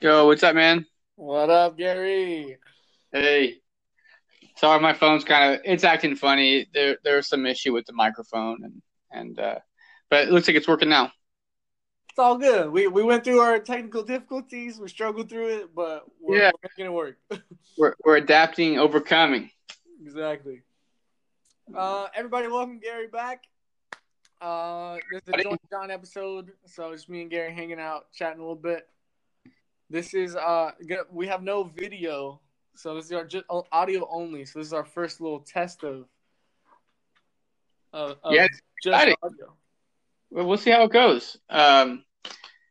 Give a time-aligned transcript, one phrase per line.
[0.00, 0.86] Yo, what's up, man?
[1.16, 2.58] What up, Gary?
[3.12, 3.56] Hey.
[4.56, 6.66] Sorry, my phone's kind of it's acting funny.
[6.74, 9.58] There there's some issue with the microphone and and uh
[10.10, 11.12] but it looks like it's working now.
[12.10, 12.70] It's all good.
[12.70, 14.78] We we went through our technical difficulties.
[14.78, 16.50] We struggled through it, but we're, Yeah.
[16.54, 17.18] we're making it work.
[17.78, 19.52] We're we're adapting, overcoming.
[20.04, 20.62] exactly.
[21.72, 23.44] Uh, everybody, welcome Gary back.
[24.40, 28.40] Uh, this is a joint John episode, so it's me and Gary hanging out, chatting
[28.40, 28.88] a little bit.
[29.90, 30.72] This is uh,
[31.10, 32.40] we have no video,
[32.74, 34.44] so this is our just audio only.
[34.44, 36.06] So this is our first little test of.
[37.92, 38.48] Of, of Yeah,
[38.82, 39.16] just audio.
[40.30, 41.38] Well, we'll see how it goes.
[41.48, 42.04] Um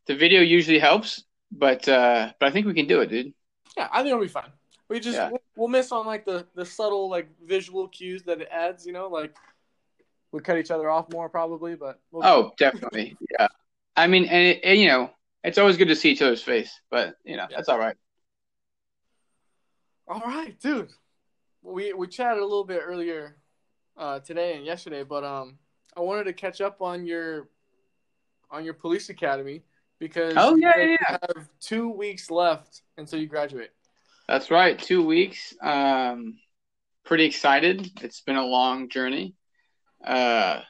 [0.06, 3.34] the video usually helps, but uh but I think we can do it, dude.
[3.76, 4.52] Yeah, I think it'll be fine.
[4.90, 5.30] We just Yeah.
[5.32, 8.86] we'll, we'll miss on like the the subtle like visual cues that it adds.
[8.86, 9.36] You know, like
[10.32, 13.18] we cut each other off more probably, but we'll Oh, definitely.
[13.32, 13.48] Yeah.
[13.96, 15.10] I mean, and, it, and you know,
[15.44, 17.96] it's always good to see each other's face, but you know, that's all right.
[20.08, 20.90] All right, dude.
[21.62, 23.38] We we chatted a little bit earlier
[23.98, 25.58] uh, today and yesterday, but um,
[25.96, 27.50] I wanted to catch up on your
[28.50, 29.64] on your police academy
[30.00, 31.18] because Oh, yeah, yeah, yeah.
[31.36, 33.72] have two weeks left until you graduate.
[34.28, 34.78] That's right.
[34.78, 35.54] Two weeks.
[35.62, 36.38] Um,
[37.06, 37.90] pretty excited.
[38.02, 39.36] It's been a long journey.
[40.06, 40.62] Uh,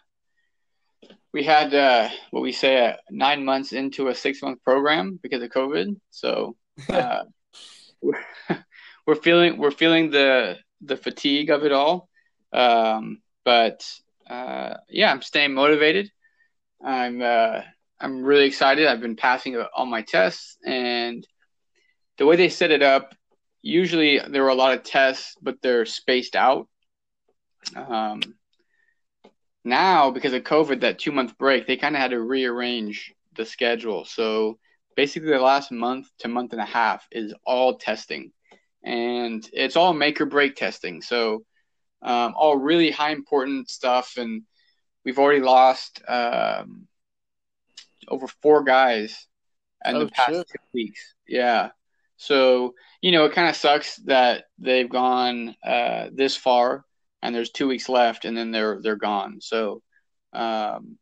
[1.37, 5.43] we had uh, what we say uh, nine months into a six month program because
[5.43, 5.95] of COVID.
[6.09, 6.55] So
[6.89, 7.25] uh,
[8.01, 8.25] we're,
[9.05, 12.09] we're feeling we're feeling the the fatigue of it all.
[12.51, 13.87] Um, but
[14.27, 16.09] uh, yeah, I'm staying motivated.
[16.83, 17.61] I'm uh,
[18.01, 18.87] I'm really excited.
[18.87, 21.23] I've been passing all my tests, and
[22.17, 23.13] the way they set it up
[23.61, 26.67] usually there were a lot of tests, but they're spaced out.
[27.75, 28.21] Um,
[29.67, 33.45] now, because of COVID, that two month break, they kind of had to rearrange the
[33.45, 34.05] schedule.
[34.05, 34.57] So
[34.95, 38.31] basically, the last month to month and a half is all testing,
[38.83, 41.01] and it's all make or break testing.
[41.01, 41.43] So
[42.01, 44.43] um, all really high important stuff, and
[45.03, 46.87] we've already lost um,
[48.07, 49.27] over four guys
[49.85, 51.13] in Oh, the past two weeks.
[51.27, 51.69] Yeah.
[52.15, 56.83] So, you know, it kind of sucks that they've gone uh, this far
[57.21, 59.39] and there's two weeks left and then they're they're gone.
[59.41, 59.81] So,
[60.33, 60.97] um,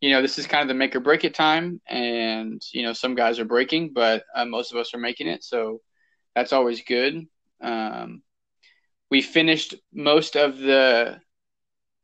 [0.00, 2.92] you know, this is kind of the make or break it time, and you know,
[2.92, 5.44] some guys are breaking, but uh, most of us are making it.
[5.44, 5.80] So
[6.34, 7.26] that's always good.
[7.60, 8.22] Um,
[9.10, 11.20] we finished most of the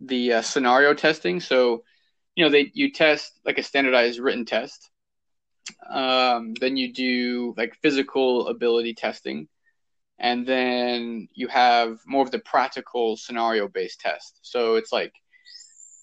[0.00, 1.40] the uh, scenario testing.
[1.40, 1.82] So,
[2.36, 4.90] you know, they you test like a standardized written test.
[5.88, 9.48] Um, then you do like physical ability testing,
[10.18, 14.40] and then you have more of the practical scenario based test.
[14.42, 15.12] So it's like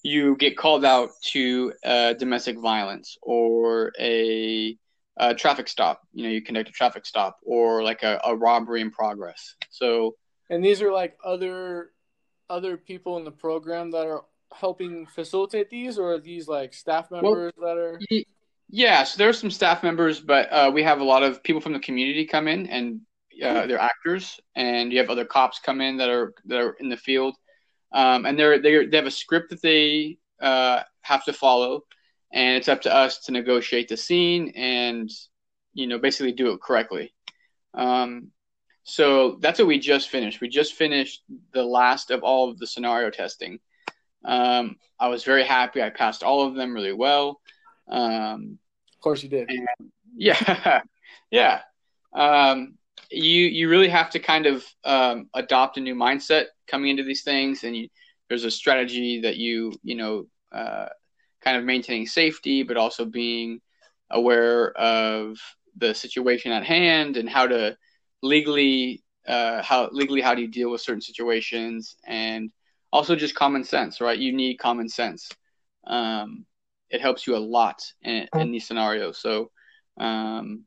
[0.02, 4.76] you get called out to uh, domestic violence or a,
[5.16, 6.02] a traffic stop.
[6.12, 9.54] You know, you conduct a traffic stop or like a, a robbery in progress.
[9.70, 10.16] So
[10.48, 11.90] And these are like other
[12.48, 17.10] other people in the program that are helping facilitate these, or are these like staff
[17.10, 17.98] members that are?
[18.68, 21.60] Yeah, so there are some staff members, but uh, we have a lot of people
[21.60, 23.00] from the community come in, and
[23.42, 26.88] uh, they're actors, and you have other cops come in that are that are in
[26.88, 27.36] the field,
[27.92, 31.82] um, and they're they they have a script that they uh, have to follow,
[32.32, 35.10] and it's up to us to negotiate the scene and
[35.74, 37.12] you know basically do it correctly.
[37.74, 38.28] Um,
[38.84, 40.40] so that's what we just finished.
[40.40, 43.58] We just finished the last of all of the scenario testing.
[44.24, 45.82] Um, I was very happy.
[45.82, 47.40] I passed all of them really well.
[47.88, 48.58] Um,
[48.94, 49.50] Of course, you did.
[50.16, 50.82] yeah,
[51.30, 51.60] yeah.
[52.12, 52.75] Um,
[53.10, 57.22] you you really have to kind of um, adopt a new mindset coming into these
[57.22, 57.88] things, and you,
[58.28, 60.86] there's a strategy that you you know uh,
[61.42, 63.60] kind of maintaining safety, but also being
[64.10, 65.38] aware of
[65.76, 67.76] the situation at hand and how to
[68.22, 72.50] legally uh, how legally how do you deal with certain situations, and
[72.92, 74.18] also just common sense, right?
[74.18, 75.28] You need common sense.
[75.86, 76.46] Um,
[76.90, 79.18] it helps you a lot in, in these scenarios.
[79.18, 79.50] So,
[79.98, 80.64] um,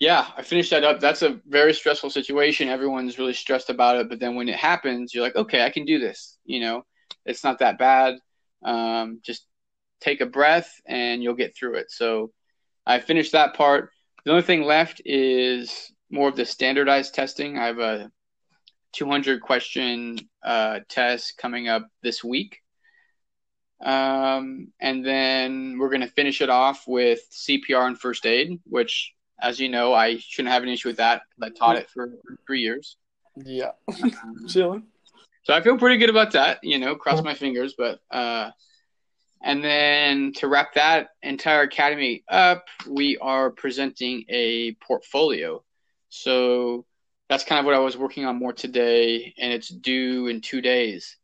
[0.00, 0.98] yeah, I finished that up.
[0.98, 2.68] That's a very stressful situation.
[2.68, 5.84] Everyone's really stressed about it, but then when it happens, you're like, okay, I can
[5.84, 6.38] do this.
[6.44, 6.86] You know,
[7.26, 8.16] it's not that bad.
[8.64, 9.46] Um, just
[10.00, 11.90] take a breath and you'll get through it.
[11.90, 12.32] So,
[12.86, 13.90] I finished that part.
[14.24, 17.58] The only thing left is more of the standardized testing.
[17.58, 18.10] I have a
[18.92, 22.58] 200 question uh, test coming up this week.
[23.80, 29.12] Um, and then we're going to finish it off with CPR and first aid, which,
[29.42, 31.22] as you know, I shouldn't have an issue with that.
[31.42, 32.12] I taught it for
[32.46, 32.96] three years.
[33.36, 33.72] Yeah,
[34.48, 34.84] chilling.
[35.44, 37.74] So I feel pretty good about that, you know, cross my fingers.
[37.76, 38.50] But uh,
[39.42, 45.64] And then to wrap that entire academy up, we are presenting a portfolio.
[46.10, 46.84] So
[47.28, 50.60] that's kind of what I was working on more today, and it's due in two
[50.60, 51.16] days.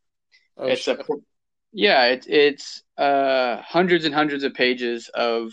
[0.57, 0.99] Oh, it's shit.
[0.99, 1.13] a
[1.73, 5.51] yeah, it, it's uh, hundreds and hundreds of pages of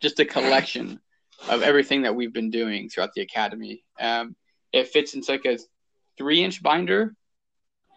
[0.00, 1.00] just a collection
[1.48, 3.84] of everything that we've been doing throughout the academy.
[4.00, 4.36] Um,
[4.72, 5.58] it fits into like a
[6.18, 7.14] three inch binder.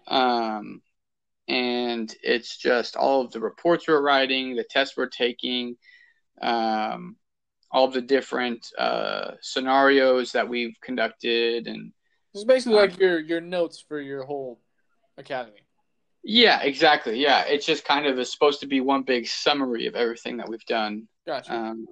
[0.08, 0.82] Um,
[1.48, 5.76] and it's just all of the reports we're writing, the tests we're taking,
[6.42, 7.16] um,
[7.72, 11.92] all the different uh, scenarios that we've conducted, and
[12.34, 14.60] it's basically um, like your your notes for your whole
[15.18, 15.62] academy.
[16.24, 17.20] Yeah, exactly.
[17.20, 20.50] Yeah, it's just kind of is supposed to be one big summary of everything that
[20.50, 21.08] we've done.
[21.26, 21.54] Gotcha.
[21.54, 21.88] Um,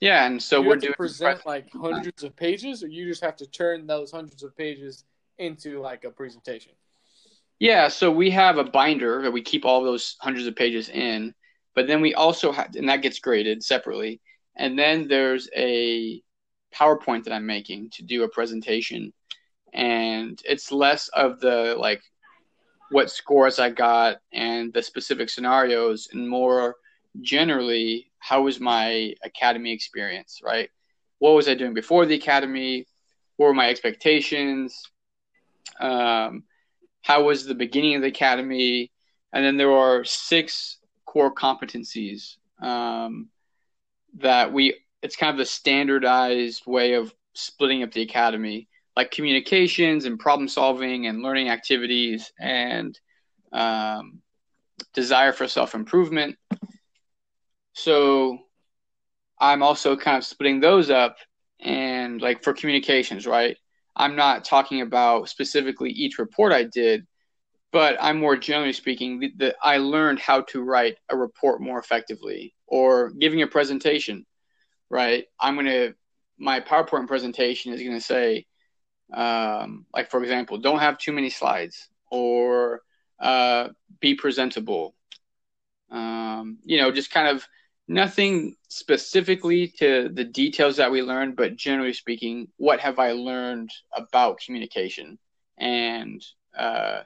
[0.00, 3.36] yeah, and so you we're doing present like hundreds of pages, or you just have
[3.36, 5.04] to turn those hundreds of pages
[5.38, 6.72] into like a presentation.
[7.58, 11.34] Yeah, so we have a binder that we keep all those hundreds of pages in,
[11.74, 14.20] but then we also have, and that gets graded separately.
[14.56, 16.22] And then there's a
[16.74, 19.12] PowerPoint that I'm making to do a presentation,
[19.72, 22.02] and it's less of the like
[22.90, 26.76] what scores I got and the specific scenarios, and more
[27.20, 30.70] generally how was my academy experience, right?
[31.18, 32.86] What was I doing before the academy?
[33.36, 34.82] What were my expectations?
[35.78, 36.44] Um,
[37.02, 38.90] how was the beginning of the academy,
[39.34, 43.28] and then there are six core competencies um,
[44.20, 44.80] that we.
[45.02, 50.48] It's kind of the standardized way of splitting up the academy, like communications and problem
[50.48, 52.98] solving and learning activities and
[53.52, 54.22] um,
[54.94, 56.36] desire for self improvement.
[57.74, 58.38] So
[59.38, 61.16] I'm also kind of splitting those up
[61.60, 63.56] and like for communications, right?
[63.96, 67.06] I'm not talking about specifically each report I did,
[67.72, 72.54] but I'm more generally speaking that I learned how to write a report more effectively
[72.66, 74.24] or giving a presentation,
[74.90, 75.24] right?
[75.40, 75.94] I'm going to,
[76.38, 78.46] my PowerPoint presentation is going to say,
[79.12, 82.82] um, like, for example, don't have too many slides or
[83.20, 83.68] uh,
[84.00, 84.94] be presentable.
[85.90, 87.46] Um, you know, just kind of
[87.86, 93.70] nothing specifically to the details that we learned, but generally speaking, what have I learned
[93.94, 95.18] about communication
[95.58, 96.24] and
[96.56, 97.00] uh,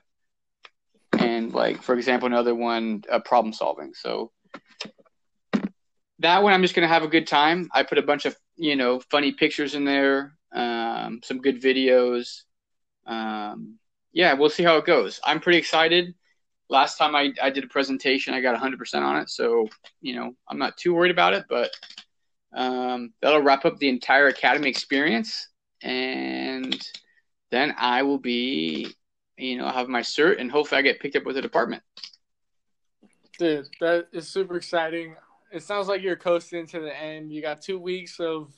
[1.18, 3.92] and like for example, another one, uh, problem solving.
[3.94, 4.30] So
[6.20, 7.68] that one, I'm just gonna have a good time.
[7.72, 12.42] I put a bunch of you know funny pictures in there, um, some good videos.
[13.06, 13.78] Um,
[14.12, 15.20] yeah, we'll see how it goes.
[15.24, 16.14] I'm pretty excited
[16.68, 19.30] last time I, I did a presentation, I got 100% on it.
[19.30, 19.68] So,
[20.00, 21.70] you know, I'm not too worried about it, but
[22.54, 25.48] um, that'll wrap up the entire academy experience.
[25.82, 26.80] And
[27.50, 28.94] then I will be,
[29.36, 31.82] you know, have my cert and hopefully I get picked up with a department.
[33.38, 35.14] Dude, that is super exciting.
[35.52, 37.32] It sounds like you're coasting to the end.
[37.32, 38.52] You got two weeks of,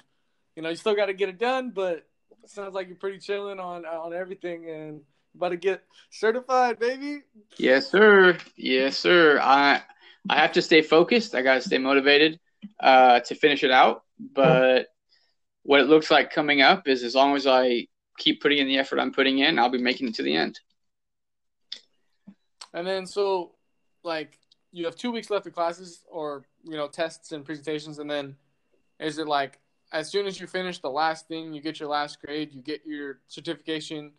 [0.56, 2.06] you know, you still got to get it done, but
[2.42, 4.68] it sounds like you're pretty chilling on on everything.
[4.68, 5.02] And
[5.34, 7.22] about to get certified, baby.
[7.58, 8.38] Yes, sir.
[8.56, 9.38] Yes, sir.
[9.40, 9.82] I
[10.28, 11.34] I have to stay focused.
[11.34, 12.38] I gotta stay motivated
[12.78, 14.04] uh, to finish it out.
[14.18, 14.88] But
[15.62, 17.86] what it looks like coming up is as long as I
[18.18, 20.60] keep putting in the effort I'm putting in, I'll be making it to the end.
[22.72, 23.52] And then so
[24.02, 24.38] like
[24.72, 28.36] you have two weeks left of classes or you know tests and presentations and then
[28.98, 29.58] is it like
[29.92, 32.80] as soon as you finish the last thing you get your last grade you get
[32.86, 34.12] your certification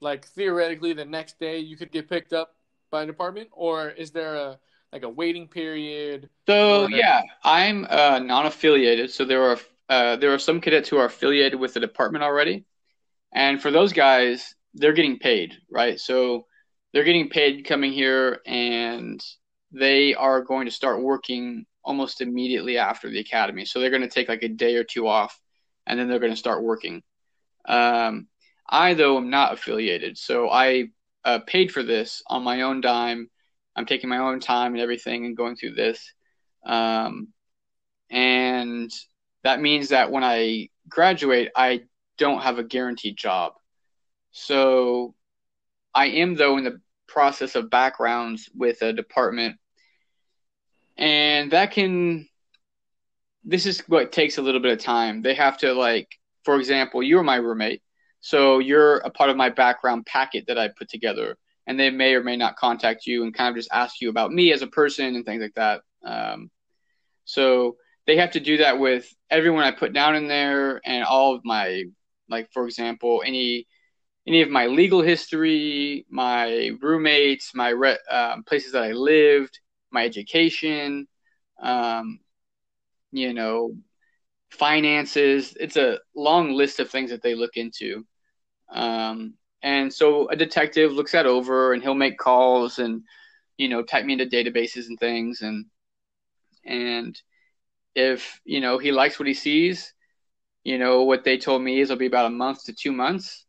[0.00, 2.55] like theoretically the next day you could get picked up
[2.90, 4.58] by a department or is there a
[4.92, 6.28] like a waiting period?
[6.46, 11.04] So yeah i'm uh, non-affiliated so there are uh, there are some cadets who are
[11.04, 12.64] affiliated with the department already.
[13.32, 15.98] And for those guys they're getting paid right?
[15.98, 16.46] So
[16.92, 19.22] they're getting paid coming here and
[19.72, 23.64] they are going to start working almost immediately after the academy.
[23.64, 25.38] So they're going to take like a day or two off
[25.86, 27.02] and then they're going to start working.
[27.66, 28.28] Um,
[28.68, 30.18] I, though, am not affiliated.
[30.18, 30.88] So I
[31.26, 33.28] uh, paid for this on my own dime.
[33.74, 36.14] I'm taking my own time and everything and going through this.
[36.64, 37.28] Um,
[38.08, 38.90] and
[39.42, 41.82] that means that when I graduate, I
[42.16, 43.54] don't have a guaranteed job.
[44.30, 45.14] So
[45.92, 49.56] I am, though, in the process of backgrounds with a department.
[50.96, 52.28] And that can,
[53.44, 55.22] this is what takes a little bit of time.
[55.22, 56.08] They have to, like,
[56.44, 57.82] for example, you were my roommate.
[58.26, 62.12] So you're a part of my background packet that I put together, and they may
[62.12, 64.66] or may not contact you and kind of just ask you about me as a
[64.66, 65.82] person and things like that.
[66.04, 66.50] Um,
[67.24, 71.36] so they have to do that with everyone I put down in there and all
[71.36, 71.84] of my,
[72.28, 73.68] like for example, any
[74.26, 79.60] any of my legal history, my roommates, my re- um, places that I lived,
[79.92, 81.06] my education,
[81.62, 82.18] um,
[83.12, 83.76] you know,
[84.50, 85.56] finances.
[85.60, 88.04] It's a long list of things that they look into.
[88.70, 93.02] Um, and so a detective looks that over and he'll make calls and,
[93.56, 95.40] you know, type me into databases and things.
[95.40, 95.66] And,
[96.64, 97.20] and
[97.94, 99.92] if, you know, he likes what he sees,
[100.64, 103.44] you know, what they told me is it'll be about a month to two months.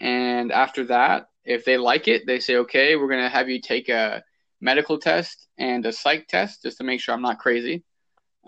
[0.00, 3.60] And after that, if they like it, they say, okay, we're going to have you
[3.60, 4.24] take a
[4.60, 7.84] medical test and a psych test just to make sure I'm not crazy.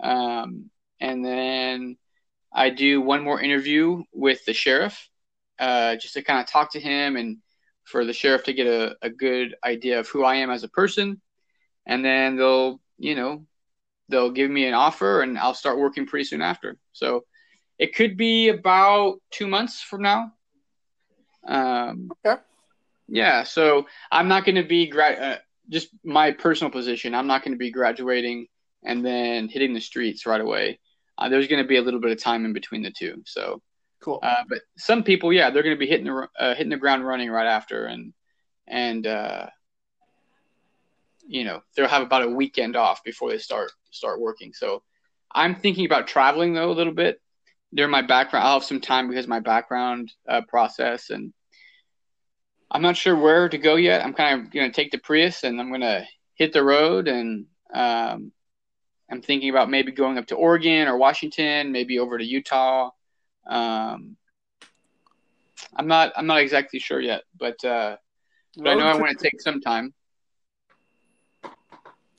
[0.01, 0.69] Um,
[0.99, 1.97] and then
[2.51, 5.09] I do one more interview with the sheriff
[5.59, 7.37] uh, just to kind of talk to him and
[7.83, 10.69] for the sheriff to get a, a good idea of who I am as a
[10.69, 11.21] person.
[11.85, 13.45] And then they'll, you know,
[14.09, 16.77] they'll give me an offer and I'll start working pretty soon after.
[16.91, 17.23] So
[17.79, 20.33] it could be about two months from now.
[21.47, 22.41] Um, okay.
[23.07, 23.43] Yeah.
[23.43, 25.19] So I'm not going to be grad.
[25.19, 25.37] Uh,
[25.69, 27.15] just my personal position.
[27.15, 28.47] I'm not going to be graduating
[28.83, 30.79] and then hitting the streets right away.
[31.17, 33.23] Uh, there's going to be a little bit of time in between the two.
[33.25, 33.61] So
[34.01, 34.19] cool.
[34.21, 37.05] Uh, but some people, yeah, they're going to be hitting the uh, hitting the ground
[37.05, 38.13] running right after, and
[38.67, 39.47] and uh,
[41.27, 44.53] you know they'll have about a weekend off before they start start working.
[44.53, 44.83] So
[45.31, 47.21] I'm thinking about traveling though a little bit
[47.73, 48.45] during my background.
[48.45, 51.33] I'll have some time because my background uh, process and
[52.69, 54.03] I'm not sure where to go yet.
[54.03, 57.07] I'm kind of going to take the Prius and I'm going to hit the road
[57.07, 58.31] and um,
[59.09, 62.89] I'm thinking about maybe going up to Oregon or Washington, maybe over to Utah.
[63.47, 64.17] Um,
[65.75, 67.97] I'm not I'm not exactly sure yet, but uh,
[68.57, 69.93] but I know I want to take some time.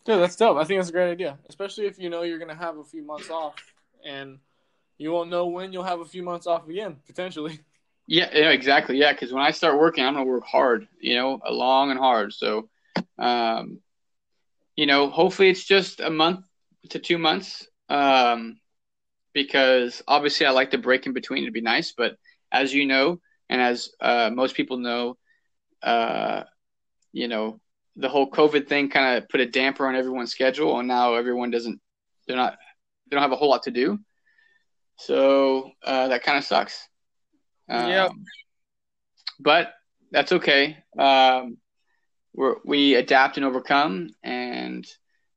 [0.05, 0.57] Dude, that's dope.
[0.57, 3.03] I think that's a great idea, especially if you know you're gonna have a few
[3.03, 3.55] months off,
[4.05, 4.39] and
[4.97, 7.61] you won't know when you'll have a few months off again, potentially.
[8.11, 8.97] Yeah, yeah, exactly.
[8.97, 10.89] Yeah, because when I start working, I'm gonna work hard.
[10.99, 12.33] You know, long and hard.
[12.33, 12.71] So,
[13.19, 13.81] um,
[14.77, 16.47] you know, hopefully it's just a month
[16.89, 17.69] to two months.
[17.91, 18.61] Um,
[19.33, 21.43] because obviously I like the break in between.
[21.43, 22.17] It'd be nice, but
[22.51, 25.17] as you know, and as uh, most people know,
[25.83, 26.45] uh,
[27.13, 27.61] you know,
[27.97, 31.51] the whole COVID thing kind of put a damper on everyone's schedule, and now everyone
[31.51, 31.81] doesn't.
[32.27, 32.57] They're not.
[33.09, 33.99] They don't have a whole lot to do.
[34.97, 36.89] So uh, that kind of sucks.
[37.69, 38.09] Um, yeah.
[39.41, 39.73] But
[40.11, 40.79] that's okay.
[40.99, 41.59] Um,
[42.35, 44.87] we we adapt and overcome, and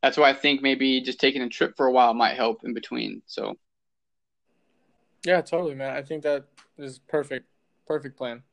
[0.01, 2.73] that's why I think maybe just taking a trip for a while might help in
[2.73, 3.21] between.
[3.25, 3.55] So.
[5.25, 5.95] Yeah, totally, man.
[5.95, 6.45] I think that
[6.77, 7.47] is perfect.
[7.85, 8.43] Perfect plan.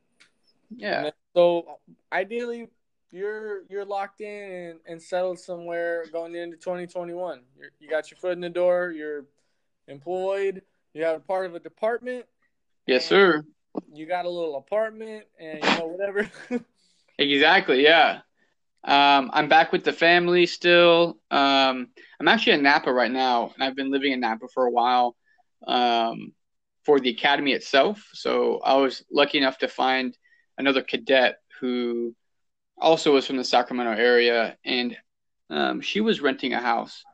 [0.74, 1.02] Yeah.
[1.04, 1.78] Then, so
[2.12, 2.68] ideally,
[3.10, 7.40] you're you're locked in and, and settled somewhere going into 2021.
[7.56, 8.90] You're, you got your foot in the door.
[8.90, 9.24] You're
[9.86, 10.62] employed.
[10.92, 12.26] You have a part of a department.
[12.86, 13.44] Yes, sir.
[13.92, 16.30] You got a little apartment and you know whatever.
[17.18, 17.82] exactly.
[17.82, 18.20] Yeah.
[18.84, 21.18] Um, I'm back with the family still.
[21.30, 21.88] Um,
[22.20, 25.16] I'm actually in Napa right now, and I've been living in Napa for a while
[25.66, 26.32] um,
[26.88, 28.08] for the academy itself.
[28.14, 30.16] So I was lucky enough to find
[30.56, 32.14] another cadet who
[32.78, 34.96] also was from the Sacramento area, and
[35.50, 37.04] um, she was renting a house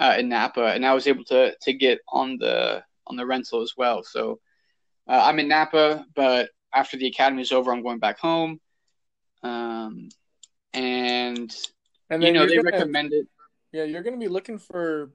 [0.00, 3.62] uh, in Napa, and I was able to to get on the on the rental
[3.62, 4.02] as well.
[4.02, 4.40] So
[5.08, 8.60] uh, I'm in Napa, but after the academy is over, I'm going back home.
[9.44, 10.08] Um,
[10.74, 11.54] and,
[12.10, 13.28] and you know they gonna, recommended.
[13.70, 15.12] Yeah, you're going to be looking for,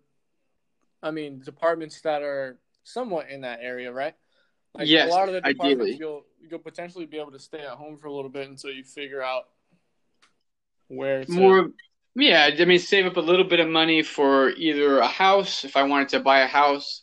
[1.04, 4.14] I mean, departments that are somewhat in that area, right?
[4.74, 5.98] Like yes, a lot of the departments ideally.
[6.00, 8.84] you'll you'll potentially be able to stay at home for a little bit until you
[8.84, 9.44] figure out
[10.88, 11.32] where to...
[11.32, 11.70] more.
[12.18, 15.76] Yeah, I mean, save up a little bit of money for either a house if
[15.76, 17.02] I wanted to buy a house,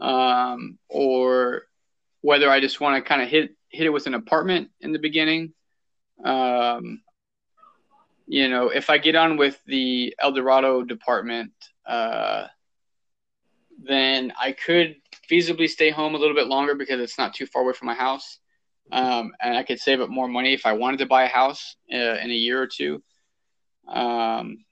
[0.00, 1.64] um, or
[2.22, 4.98] whether I just want to kind of hit hit it with an apartment in the
[4.98, 5.52] beginning.
[6.24, 7.02] Um,
[8.26, 11.52] you know, if I get on with the El Dorado department,
[11.86, 12.46] uh,
[13.78, 14.96] then I could
[15.30, 17.94] feasibly stay home a little bit longer because it's not too far away from my
[17.94, 18.38] house.
[18.92, 21.76] Um, and I could save up more money if I wanted to buy a house
[21.92, 23.02] uh, in a year or two.
[23.88, 24.64] Um,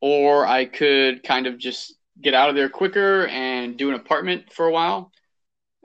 [0.00, 4.52] or I could kind of just get out of there quicker and do an apartment
[4.52, 5.10] for a while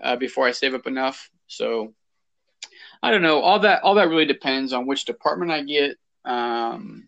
[0.01, 1.29] uh, before I save up enough.
[1.47, 1.93] So
[3.03, 3.41] I don't know.
[3.41, 7.07] All that all that really depends on which department I get um,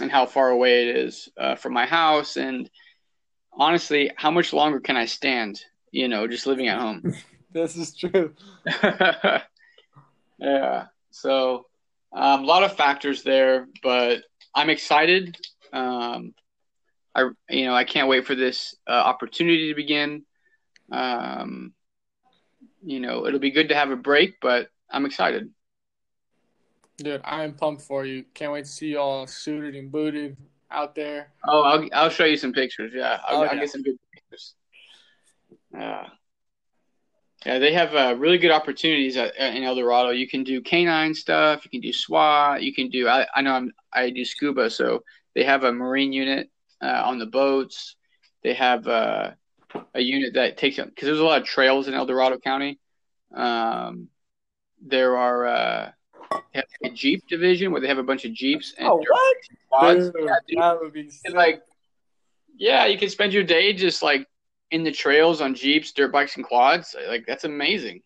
[0.00, 2.70] and how far away it is uh, from my house, and
[3.52, 5.60] honestly, how much longer can I stand?
[5.90, 7.14] You know, just living at home.
[7.52, 8.34] this is true.
[10.38, 10.86] yeah.
[11.10, 11.66] So
[12.12, 14.22] um, a lot of factors there, but
[14.54, 15.36] I'm excited.
[15.72, 16.34] Um,
[17.14, 20.24] I you know I can't wait for this uh, opportunity to begin.
[20.92, 21.72] Um,
[22.82, 25.50] you know, it'll be good to have a break, but I'm excited.
[26.96, 28.24] Dude, I'm pumped for you.
[28.34, 30.36] Can't wait to see you all suited and booted
[30.70, 31.32] out there.
[31.46, 32.92] Oh, I'll I'll show you some pictures.
[32.94, 33.60] Yeah, I'll, Oh, I'll yeah.
[33.60, 34.54] get some good pictures.
[35.74, 36.06] Yeah,
[37.46, 40.10] yeah, they have uh, really good opportunities at, at- in El Dorado.
[40.10, 41.64] You can do canine stuff.
[41.64, 42.62] You can do SWAT.
[42.62, 43.08] You can do.
[43.08, 45.02] I, I know I'm I do scuba, so
[45.34, 46.50] they have a marine unit
[46.82, 47.96] uh, on the boats.
[48.42, 49.30] They have uh,
[49.94, 52.78] a unit that takes because there's a lot of trails in El Dorado County.
[53.34, 54.08] Um,
[54.84, 55.90] there are uh,
[56.82, 59.36] a Jeep division where they have a bunch of Jeeps and Oh, what?
[59.68, 60.10] quads.
[60.10, 60.58] Dude, Yeah, dude.
[60.58, 61.20] that would be sick.
[61.26, 61.62] And like,
[62.56, 64.26] yeah, you can spend your day just like
[64.70, 66.94] in the trails on Jeeps, dirt bikes, and quads.
[67.08, 68.02] Like that's amazing.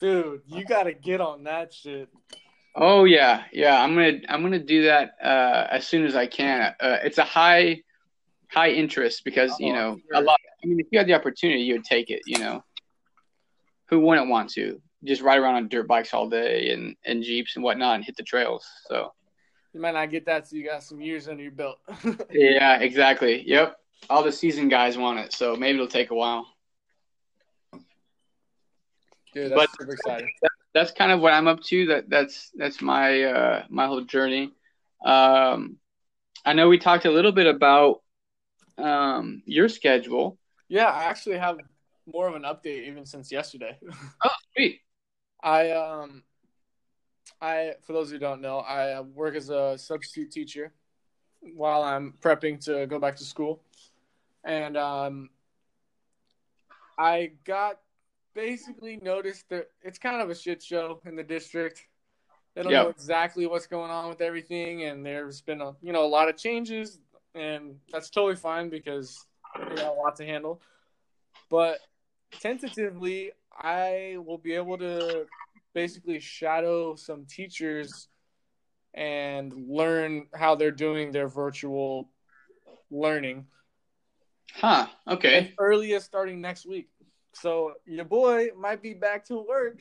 [0.00, 2.08] dude, you gotta get on that shit.
[2.74, 3.80] Oh yeah, yeah.
[3.82, 6.74] I'm gonna I'm gonna do that uh, as soon as I can.
[6.80, 7.82] Uh, it's a high
[8.48, 10.20] high interest because you Oh, know sure.
[10.22, 10.38] a lot.
[10.62, 12.22] I mean, if you had the opportunity, you would take it.
[12.26, 12.64] You know,
[13.88, 17.56] who wouldn't want to just ride around on dirt bikes all day and and Jeeps
[17.56, 18.66] and whatnot and hit the trails?
[18.88, 19.12] So
[19.72, 21.78] You might not get that, so you got some years under your belt.
[22.30, 23.42] yeah, exactly.
[23.48, 23.76] Yep.
[24.10, 26.46] All the seasoned guys want it, so maybe it'll take a while.
[29.32, 30.30] Dude, that's But- super exciting.
[30.74, 31.86] that's kind of what I'm up to.
[31.86, 34.52] That that's that's my uh, my whole journey.
[35.04, 35.76] Um,
[36.44, 38.02] I know we talked a little bit about
[38.78, 40.38] um, your schedule.
[40.68, 41.58] Yeah, I actually have
[42.06, 43.78] more of an update even since yesterday.
[44.24, 44.80] Oh, sweet.
[45.42, 46.22] I um,
[47.40, 50.72] I for those who don't know, I uh, work as a substitute teacher
[51.54, 53.62] while I'm prepping to go back to school,
[54.44, 55.30] and um,
[56.98, 57.80] I got
[58.34, 61.86] basically noticed that it's kind of a shit show in the district.
[62.54, 62.82] They don't Yeah.
[62.84, 66.28] know exactly what's going on with everything, and there's been a you know a lot
[66.28, 67.00] of changes,
[67.34, 69.26] and that's totally fine because
[69.68, 70.60] they got a lot to handle.
[71.48, 71.80] But
[72.40, 75.26] tentatively, I will be able to
[75.74, 78.08] basically shadow some teachers
[78.94, 82.10] and learn how they're doing their virtual
[82.90, 83.46] learning.
[84.54, 84.86] Huh.
[85.08, 85.54] Okay.
[85.58, 86.88] Early starting next week.
[87.32, 89.80] So your boy might be back to work,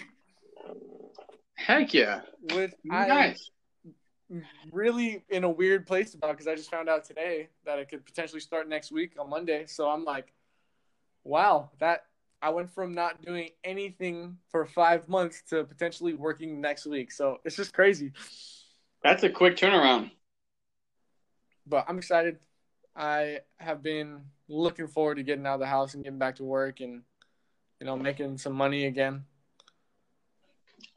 [1.56, 2.22] Heck yeah.
[2.54, 3.52] which I Nice.
[4.72, 8.06] really in a weird place about because I just found out today that it could
[8.06, 9.66] potentially start next week on Monday.
[9.68, 10.34] So I'm like,
[11.26, 12.06] wow, that
[12.42, 17.12] I went from not doing anything for five months to potentially working next week.
[17.12, 18.14] So it's just crazy.
[19.04, 20.12] That's a quick turnaround.
[21.68, 22.40] But I'm excited.
[22.96, 26.44] I have been looking forward to getting out of the house and getting back to
[26.44, 27.04] work and
[27.80, 29.24] you know making some money again.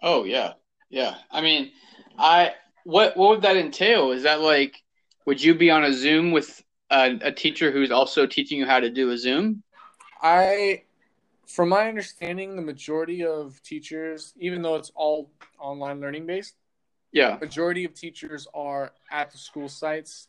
[0.02, 0.54] Oh yeah.
[0.90, 1.16] Yeah.
[1.30, 1.72] I mean,
[2.18, 2.52] I
[2.84, 4.12] what what would that entail?
[4.12, 4.82] Is that like
[5.26, 8.80] would you be on a Zoom with a, a teacher who's also teaching you how
[8.80, 9.62] to do a Zoom?
[10.22, 10.84] I,
[11.46, 16.56] from my understanding, the majority of teachers, even though it's all online learning based,
[17.12, 17.38] Yeah.
[17.40, 20.28] majority of teachers are at the school sites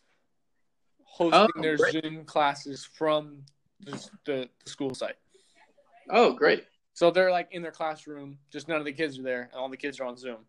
[0.99, 1.91] oh, hosting Oh, their great.
[1.91, 3.43] Zoom classes from
[3.79, 3.91] the,
[4.25, 5.17] the, the school site.
[6.09, 6.65] Oh, great.
[6.93, 9.69] So they're like in their classroom, just none of the kids are there, and all
[9.69, 10.45] the kids are on Zoom.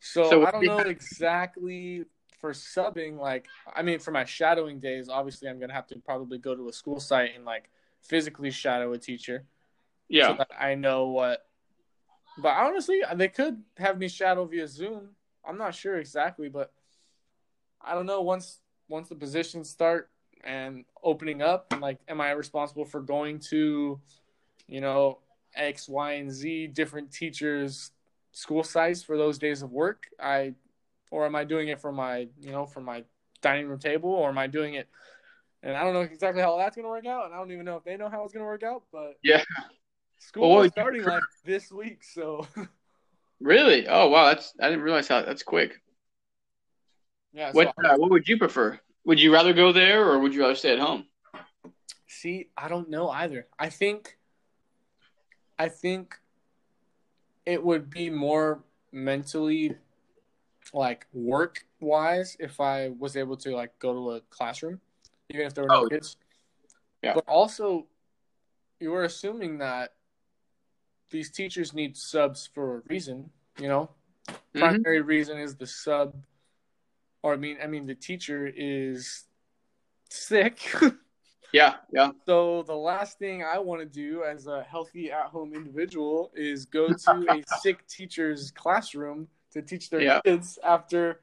[0.00, 2.04] So, So I don't know exactly
[2.40, 3.18] for subbing.
[3.18, 6.68] Like, I mean, for my shadowing days, obviously, I'm gonna have to probably go to
[6.68, 7.70] a school site and like
[8.02, 9.44] physically shadow a teacher.
[10.08, 10.28] Yeah.
[10.28, 11.46] so that I know what.
[12.38, 15.10] But honestly, they could have me shadow via Zoom.
[15.46, 16.72] I'm not sure exactly, but
[17.80, 18.20] I don't know.
[18.22, 20.10] Once once the positions start
[20.44, 24.00] and opening up, like, am I responsible for going to,
[24.68, 25.18] you know,
[25.54, 27.90] X, Y, and Z different teachers'
[28.32, 30.04] school sites for those days of work?
[30.20, 30.54] I,
[31.10, 33.04] or am I doing it from my, you know, from my
[33.40, 34.88] dining room table, or am I doing it?
[35.62, 37.76] And I don't know exactly how that's gonna work out, and I don't even know
[37.76, 39.42] if they know how it's gonna work out, but Yeah.
[40.18, 42.46] School Well, starting like this week, so
[43.40, 43.86] Really?
[43.86, 44.26] Oh, wow.
[44.26, 45.80] That's I didn't realize how that's quick.
[47.32, 47.52] yeah.
[47.52, 48.78] What uh, what would you prefer?
[49.04, 51.04] Would you rather go there or would you rather stay at home?
[52.06, 53.46] see, I don't know either.
[53.58, 54.16] I think,
[55.58, 56.18] I think,
[57.44, 59.76] it would be more mentally,
[60.72, 64.80] like work wise, if I was able to like go to a classroom,
[65.30, 66.16] even if there were no Oh, kids.
[67.02, 67.14] yeah.
[67.14, 67.86] But also,
[68.80, 69.92] you were assuming that
[71.10, 73.88] these teachers need subs for a reason, you know.
[74.54, 74.58] Mhm.
[74.58, 76.14] primary reason is the sub
[77.22, 79.24] or i mean i mean the teacher is
[80.10, 80.58] sick
[81.52, 82.10] Yeah, yeah.
[82.26, 86.88] so the last thing i want to do as a healthy at-home individual is go
[87.04, 90.20] to a sick teacher's classroom to teach their Yeah.
[90.24, 91.20] kids after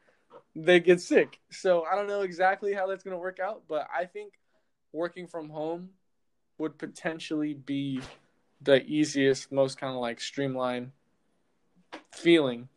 [0.55, 3.87] they get sick so i don't know exactly how that's going to work out but
[3.93, 4.33] i think
[4.93, 5.89] working from home
[6.57, 7.99] would potentially be
[8.63, 10.91] the easiest most kind of like streamlined
[12.11, 12.69] feeling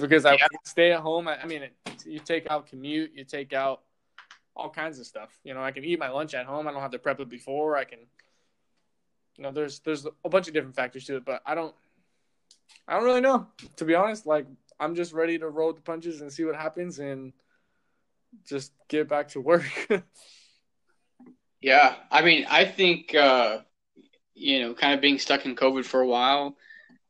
[0.00, 0.46] because I Yeah.
[0.64, 1.28] stay at home.
[1.28, 1.72] I, I mean, it,
[2.04, 3.82] you take out commute, you take out
[4.54, 5.38] all kinds of stuff.
[5.44, 6.66] You know, I can eat my lunch at home.
[6.66, 7.76] I don't have to prep it before.
[7.76, 8.00] I can,
[9.36, 11.74] you know, there's there's a bunch of different factors to it, but I don't,
[12.88, 14.26] I don't really know to be honest.
[14.26, 14.46] Like
[14.80, 17.32] I'm just ready to roll the punches and see what happens and
[18.46, 19.64] just get back to work.
[21.60, 23.60] yeah, I mean, I think uh,
[24.36, 26.56] you know, kind of being stuck in COVID for a while,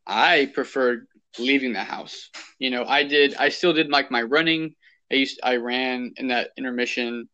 [0.07, 2.29] I preferred leaving the house.
[2.57, 4.73] You know, I did, I still did like my running.
[5.11, 7.27] I used, I ran in that intermission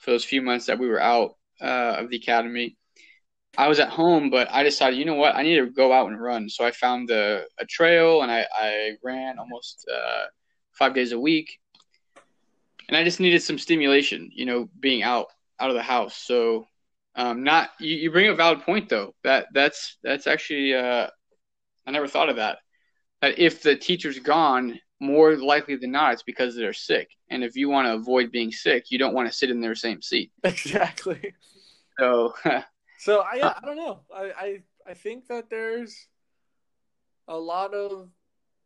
[0.00, 2.76] for those few months that we were out uh, of the academy.
[3.56, 6.08] I was at home, but I decided, you know what, I need to go out
[6.08, 6.48] and run.
[6.48, 10.24] So I found a, a trail and I, I ran almost uh,
[10.72, 11.58] five days a week.
[12.88, 15.28] And I just needed some stimulation, you know, being out
[15.60, 16.16] out of the house.
[16.16, 16.66] So,
[17.16, 19.14] um, not you, you bring a valid point though.
[19.22, 21.08] That that's that's actually uh,
[21.86, 22.58] I never thought of that.
[23.22, 27.10] That if the teacher's gone, more likely than not, it's because they're sick.
[27.30, 29.74] And if you want to avoid being sick, you don't want to sit in their
[29.74, 30.32] same seat.
[30.44, 31.34] Exactly.
[31.98, 32.34] So,
[32.98, 34.00] so I I don't know.
[34.14, 36.08] I, I I think that there's
[37.28, 38.08] a lot of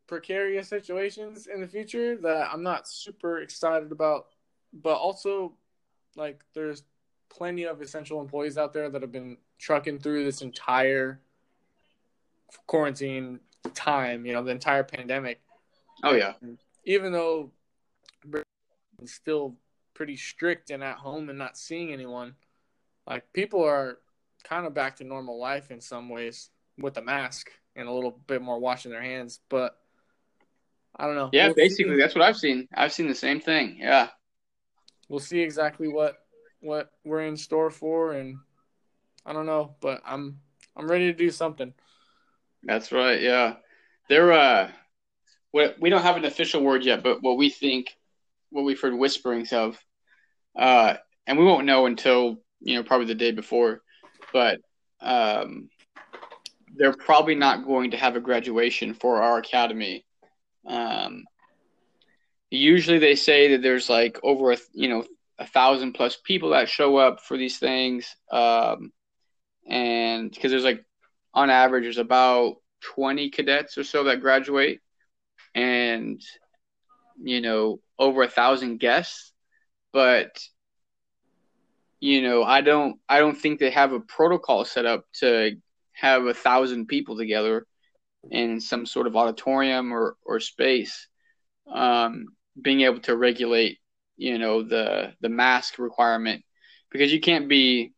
[0.07, 4.27] precarious situations in the future that I'm not super excited about,
[4.73, 5.55] but also
[6.17, 6.83] like there's
[7.31, 11.21] plenty of essential employees out there that have been trucking through this entire
[12.67, 13.41] quarantine
[13.75, 15.41] time, you know, the entire pandemic.
[16.03, 16.35] Oh yeah.
[16.85, 17.51] Even though
[19.03, 19.57] it's still
[19.95, 22.35] pretty strict and at home and not seeing anyone,
[23.07, 23.99] like people are
[24.45, 28.19] kind of back to normal life in some ways with the mask and a little
[28.27, 29.77] bit more washing their hands, but
[30.97, 31.31] I don't know.
[31.33, 32.01] Yeah, we'll basically see.
[32.01, 32.69] that's what I've seen.
[32.75, 33.79] I've seen the same thing.
[33.81, 34.09] Yeah.
[35.09, 36.17] We'll see exactly what
[36.61, 38.39] what we're in store for and
[39.25, 40.41] I don't know, but I'm
[40.77, 41.75] I'm ready to do something.
[42.63, 43.21] That's right.
[43.21, 43.57] Yeah,
[44.09, 44.33] there.
[44.33, 44.71] Uh,
[45.51, 47.97] what we don't have an official word yet, but what we think,
[48.51, 49.79] what we've heard whisperings of,
[50.57, 50.95] uh,
[51.27, 53.83] and we won't know until you know probably the day before,
[54.33, 54.61] but
[55.01, 55.69] um,
[56.75, 60.05] they're probably not going to have a graduation for our academy.
[60.67, 61.25] Um,
[62.51, 65.05] usually they say that there's like over a you know
[65.39, 68.93] a thousand plus people that show up for these things, um,
[69.69, 70.85] and because there's like
[71.35, 72.57] on average, there's about
[72.95, 74.81] 20 cadets or so that graduate,
[75.55, 76.23] and
[77.23, 79.33] you know over a thousand guests.
[79.93, 80.39] But
[82.01, 85.57] you know, I don't, I don't think they have a protocol set up to
[85.93, 87.67] have a thousand people together
[88.31, 91.09] in some sort of auditorium or or space.
[91.73, 92.27] Um,
[92.61, 93.79] being able to regulate,
[94.19, 96.45] you know, the the mask requirement
[96.91, 97.93] because you can't be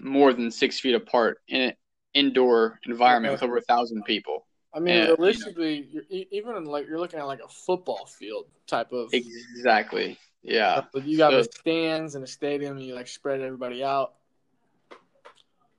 [0.00, 1.72] more than six feet apart in an
[2.12, 4.46] indoor environment with over a thousand people.
[4.74, 8.46] I mean, and, realistically, you know, even like you're looking at like a football field
[8.66, 10.18] type of exactly.
[10.42, 13.84] Yeah, But you got so, the stands in a stadium, and you like spread everybody
[13.84, 14.14] out.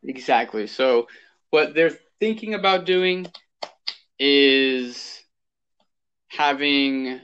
[0.03, 0.67] Exactly.
[0.67, 1.07] So,
[1.49, 3.27] what they're thinking about doing
[4.17, 5.21] is
[6.27, 7.19] having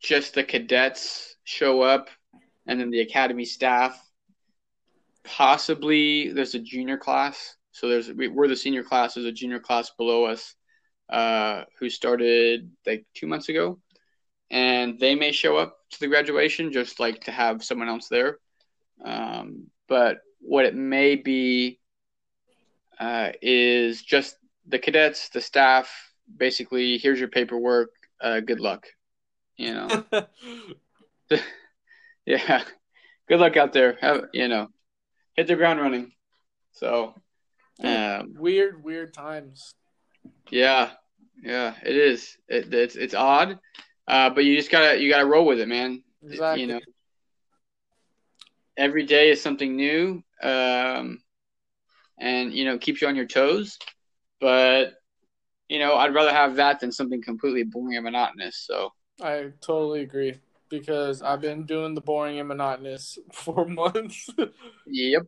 [0.00, 2.08] just the cadets show up,
[2.66, 4.00] and then the academy staff.
[5.24, 9.14] Possibly, there's a junior class so there's we're the senior class.
[9.14, 10.54] There's a junior class below us
[11.08, 13.78] uh, who started like two months ago,
[14.50, 18.38] and they may show up to the graduation just like to have someone else there.
[19.04, 21.78] Um, but what it may be
[22.98, 24.36] uh, is just
[24.66, 25.90] the cadets, the staff.
[26.36, 27.90] Basically, here's your paperwork.
[28.20, 28.86] Uh, good luck.
[29.56, 30.04] You know.
[32.26, 32.62] yeah.
[33.28, 33.96] Good luck out there.
[34.00, 34.68] Have, you know,
[35.36, 36.12] hit the ground running.
[36.72, 37.14] So
[37.82, 39.74] um, weird, weird times.
[40.50, 40.90] Yeah,
[41.42, 42.36] yeah, it is.
[42.48, 43.58] It, it's it's odd,
[44.08, 46.02] uh, but you just gotta you gotta roll with it, man.
[46.22, 46.62] Exactly.
[46.62, 46.80] You know,
[48.76, 51.22] every day is something new, um,
[52.18, 53.78] and you know keeps you on your toes.
[54.40, 54.94] But
[55.68, 58.64] you know, I'd rather have that than something completely boring and monotonous.
[58.66, 60.34] So I totally agree
[60.70, 64.30] because I've been doing the boring and monotonous for months.
[64.86, 65.26] yep.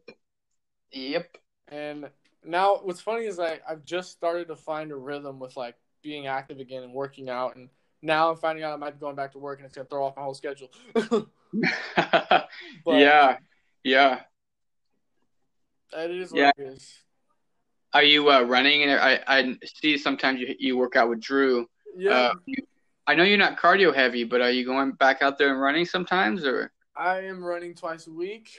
[0.92, 1.36] Yep.
[1.68, 2.08] And
[2.44, 6.26] now what's funny is like I've just started to find a rhythm with like being
[6.26, 7.68] active again and working out, and
[8.00, 10.06] now I'm finding out I might be going back to work and it's gonna throw
[10.06, 10.70] off my whole schedule.
[10.94, 12.48] but,
[12.86, 13.36] yeah,
[13.84, 14.20] yeah.
[15.94, 16.50] It is yeah.
[16.56, 16.94] it is.
[17.94, 18.82] Are you uh, running?
[18.82, 21.66] And I I see sometimes you you work out with Drew.
[21.96, 22.10] Yeah.
[22.10, 22.56] Uh, you,
[23.06, 25.84] I know you're not cardio heavy, but are you going back out there and running
[25.84, 26.72] sometimes, or?
[26.96, 28.50] I am running twice a week,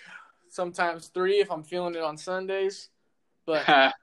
[0.50, 2.90] sometimes three if I'm feeling it on Sundays.
[3.46, 3.94] But nice.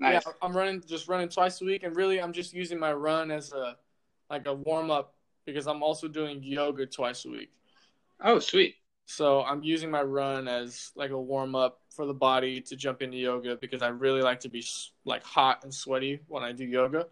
[0.00, 3.30] yeah, I'm running just running twice a week, and really I'm just using my run
[3.30, 3.76] as a
[4.30, 5.14] like a warm up
[5.46, 7.50] because I'm also doing yoga twice a week.
[8.22, 8.76] Oh, sweet.
[9.06, 13.02] So I'm using my run as like a warm up for the body to jump
[13.02, 14.64] into yoga because I really like to be
[15.04, 17.08] like hot and sweaty when I do yoga.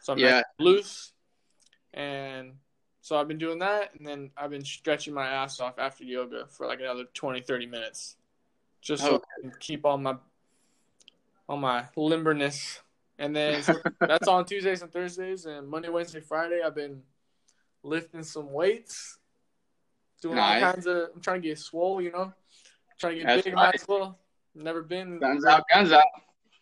[0.00, 0.36] So I'm Yeah.
[0.36, 1.12] nice loose,
[1.96, 2.52] and
[3.00, 6.46] so I've been doing that, and then I've been stretching my ass off after yoga
[6.48, 8.16] for like another 20, 30 minutes,
[8.80, 9.16] just so.
[9.16, 10.16] I can keep all my
[11.48, 12.80] all my limberness.
[13.18, 17.02] And then so that's on Tuesdays and Thursdays, and Monday, Wednesday, Friday I've been
[17.82, 19.18] lifting some weights,
[20.20, 20.62] doing Nice.
[20.62, 21.10] all kinds of.
[21.14, 22.32] I'm trying to get swole, you know,
[22.98, 23.72] trying to get That's big in right.
[23.72, 24.18] Maxwell.
[24.54, 25.18] Never been.
[25.18, 26.04] Guns out, guns out.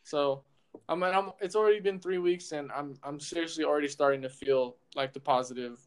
[0.02, 0.42] So
[0.88, 1.32] I'm, I'm.
[1.40, 2.96] It's already been three weeks, and I'm.
[3.02, 5.80] I'm seriously already starting to feel like the positive,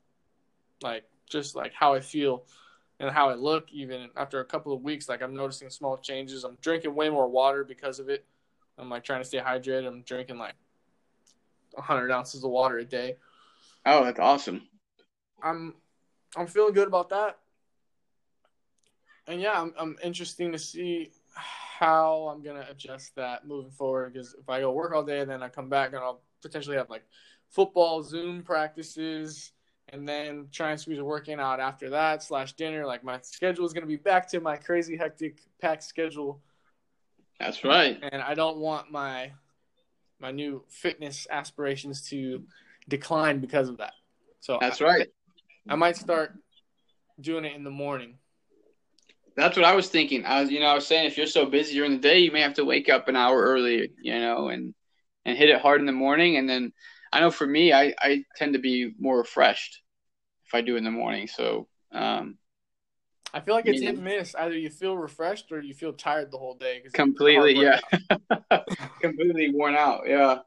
[0.81, 2.45] like just like how I feel,
[2.99, 3.71] and how I look.
[3.71, 6.43] Even after a couple of weeks, like I'm noticing small changes.
[6.43, 8.25] I'm drinking way more water because of it.
[8.77, 9.87] I'm like trying to stay hydrated.
[9.87, 10.55] I'm drinking like
[11.73, 13.17] 100 ounces of water a day.
[13.85, 14.67] Oh, that's awesome.
[15.41, 15.75] I'm.
[16.35, 17.37] I'm feeling good about that.
[19.27, 19.73] And yeah, I'm.
[19.77, 21.11] I'm interesting to see
[21.77, 24.13] how I'm gonna adjust that moving forward.
[24.13, 26.89] Because if I go work all day, then I come back and I'll potentially have
[26.89, 27.03] like
[27.49, 29.51] football Zoom practices,
[29.89, 32.85] and then try and squeeze a working out after that slash dinner.
[32.85, 36.41] Like my schedule is gonna be back to my crazy hectic packed schedule,
[37.39, 37.99] That's right.
[38.01, 39.33] and I don't want my
[40.19, 42.43] my new fitness aspirations to
[42.89, 43.93] decline because of that.
[44.39, 45.07] So That's I, right.
[45.69, 46.33] I might start
[47.21, 48.15] doing it in the morning.
[49.37, 50.25] That's what I was thinking.
[50.25, 52.31] I was, you know, I was saying if you're so busy during the day, you
[52.31, 54.73] may have to wake up an hour early, you know, and
[55.25, 56.37] and hit it hard in the morning.
[56.37, 56.73] And then
[57.13, 59.83] I know for me, I I tend to be more refreshed
[60.47, 61.27] if I do in the morning.
[61.27, 62.39] So um,
[63.31, 64.33] I feel like it's hit and miss.
[64.33, 66.81] Either you feel refreshed or you feel tired the whole day.
[66.95, 67.79] completely, yeah,
[69.01, 70.01] completely worn out.
[70.07, 70.39] Yeah,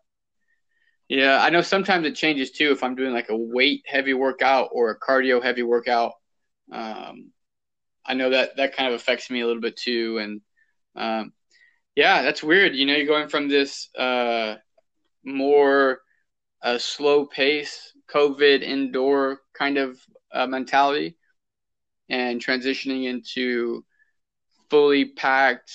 [1.09, 1.39] yeah.
[1.41, 4.91] I know sometimes it changes too if I'm doing like a weight heavy workout or
[4.91, 6.15] a cardio heavy workout.
[6.73, 7.31] Um,
[8.05, 10.41] I know that that kind of affects me a little bit too, and
[10.97, 11.33] um,
[11.95, 12.75] yeah, that's weird.
[12.75, 14.57] You know, you're going from this uh,
[15.25, 16.01] more
[16.63, 19.99] uh, slow pace COVID indoor kind of
[20.33, 21.17] uh, mentality,
[22.09, 23.85] and transitioning into
[24.71, 25.73] fully packed.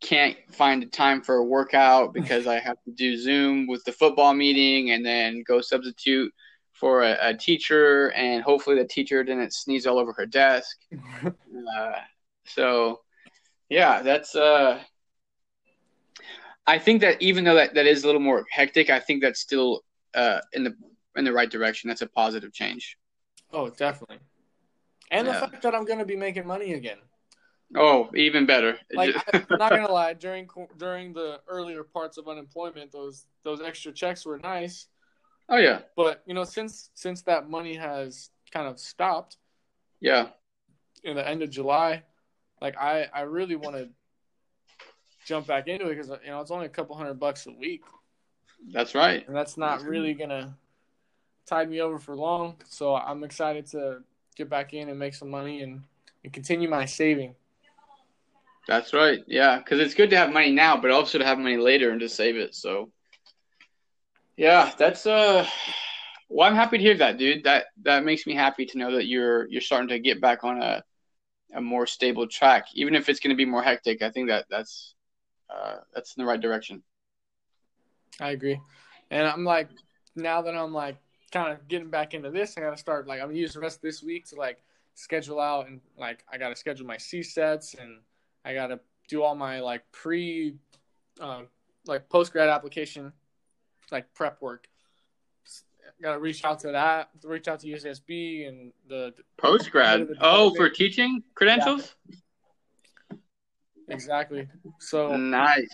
[0.00, 3.92] Can't find a time for a workout because I have to do Zoom with the
[3.92, 6.32] football meeting, and then go substitute
[6.74, 10.76] for a, a teacher, and hopefully the teacher didn't sneeze all over her desk.
[11.78, 11.92] Uh,
[12.46, 13.00] so,
[13.68, 14.34] yeah, that's.
[14.34, 14.80] Uh,
[16.66, 19.38] I think that even though that, that is a little more hectic, I think that's
[19.40, 19.84] still
[20.14, 20.74] uh, in the
[21.16, 21.88] in the right direction.
[21.88, 22.98] That's a positive change.
[23.52, 24.18] Oh, definitely.
[25.12, 25.34] And Yeah.
[25.34, 26.98] the fact that I'm going to be making money again.
[27.76, 28.78] Oh, even better.
[28.94, 33.92] Like I'm not gonna lie, during during the earlier parts of unemployment, those those extra
[33.92, 34.88] checks were nice.
[35.48, 39.36] Oh yeah, But you know, since since that money has kind of stopped
[40.00, 40.28] yeah,
[41.02, 42.02] in the end of July,
[42.60, 43.88] like I I really want to
[45.26, 47.82] jump back into it because you know it's only a couple hundred bucks a week,
[48.72, 49.26] that's right.
[49.26, 50.56] and that's not really gonna
[51.46, 52.56] tide me over for long.
[52.68, 54.02] So I'm excited to
[54.36, 55.82] get back in and make some money and,
[56.22, 57.34] and continue my saving.
[58.66, 59.22] That's right.
[59.26, 62.00] Yeah, because it's good to have money now, but also to have money later and
[62.00, 62.54] to save it.
[62.54, 62.90] So,
[64.36, 65.46] yeah, that's uh.
[66.28, 67.44] Well, I'm happy to hear that, dude.
[67.44, 70.62] That that makes me happy to know that you're you're starting to get back on
[70.62, 70.82] a
[71.54, 74.02] a more stable track, even if it's to be more hectic.
[74.02, 74.94] I think that that's
[75.50, 76.82] uh that's in the right direction.
[78.20, 78.60] I agree.
[79.10, 79.68] And I'm like,
[80.16, 80.96] now that I'm like
[81.32, 83.60] kind of getting back into this, I got to start like I'm gonna use the
[83.60, 84.58] rest of this week to like
[84.94, 88.00] schedule out and like I got to schedule my CSETs and
[88.44, 90.54] I got to do all my like pre,
[91.20, 91.48] um,
[91.86, 93.12] like post grad application,
[93.92, 94.68] like prep work.
[96.02, 100.00] Got to reach out to that, reach out to UCSB and the Post grad.
[100.00, 101.94] Head of the Oh, for teaching credentials.
[103.88, 104.48] exactly.
[104.80, 105.68] So Nice.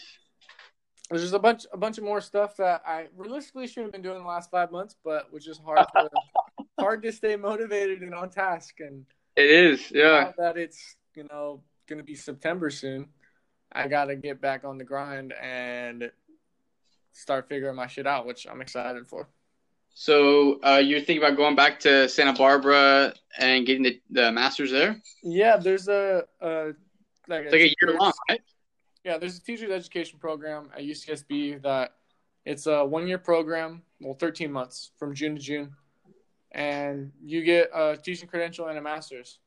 [1.09, 4.03] there's just a bunch a bunch of more stuff that I realistically should have been
[4.03, 6.11] doing the last five months, but which is hard to
[6.79, 8.81] hard to stay motivated and on task.
[8.81, 9.91] And It is.
[9.91, 10.33] Yeah.
[10.39, 13.09] that it's you know gonna be September soon,
[13.73, 16.11] I gotta get back on the grind and
[17.13, 19.29] start figuring my shit out, which I'm excited for.
[19.95, 24.71] So uh, you're thinking about going back to Santa Barbara and getting the, the masters
[24.71, 25.01] there?
[25.23, 26.73] Yeah, there's a, a
[27.29, 28.41] like It's like a year long, right?
[29.05, 31.95] Yeah, there's a teacher's education program at UCSB that
[32.45, 35.73] it's a one year program, well, 13 months from June to June,
[36.53, 39.39] and you get a teaching credential and a master's.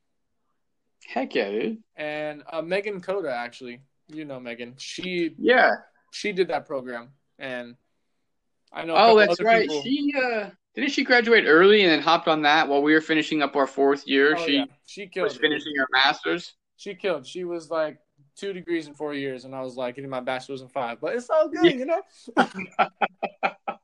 [1.07, 1.83] Heck yeah, dude.
[1.95, 5.71] And uh, Megan Coda, actually, you know Megan, she Yeah.
[6.11, 7.09] she did that program,
[7.43, 7.75] and
[8.71, 8.95] I know.
[8.97, 9.67] Oh, that's right.
[9.67, 13.01] people- She uh didn't she graduate early and then hopped on that while we were
[13.01, 14.35] finishing up our fourth year?
[14.35, 14.65] Oh, she yeah.
[14.87, 15.41] she killed was it.
[15.41, 16.53] finishing her master's.
[16.77, 17.27] She killed.
[17.27, 17.97] She was like
[18.35, 20.99] two degrees in four years, and I was like getting my bachelor's in five.
[20.99, 21.77] But it's all good, Yeah.
[21.77, 22.01] you know.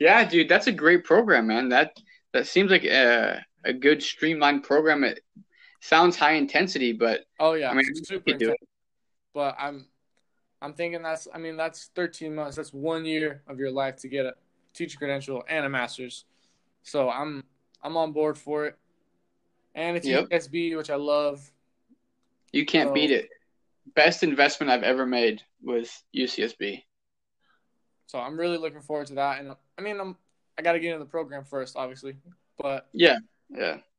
[0.00, 1.70] Yeah, dude, that's a great program, man.
[1.70, 1.96] That
[2.32, 5.02] that seems like a a good streamlined program.
[5.02, 5.20] It
[5.80, 8.60] sounds high intensity, but Oh yeah, I mean, it's you super could do intense.
[9.34, 9.86] But I'm,
[10.60, 11.28] I'm thinking that's.
[11.32, 12.56] I mean, that's 13 months.
[12.56, 14.34] That's one year of your life to get a
[14.74, 16.24] teacher credential and a master's.
[16.82, 17.44] So I'm,
[17.82, 18.76] I'm on board for it.
[19.74, 20.28] And it's Yep.
[20.30, 21.48] UCSB, which I love.
[22.52, 23.28] you can't So- beat it.
[23.94, 26.84] Best investment I've ever made was UCSB.
[28.06, 29.40] So I'm really looking forward to that.
[29.40, 30.16] And I mean, I'm,
[30.58, 32.16] I got to get into the program first, obviously.
[32.58, 33.18] But Yeah,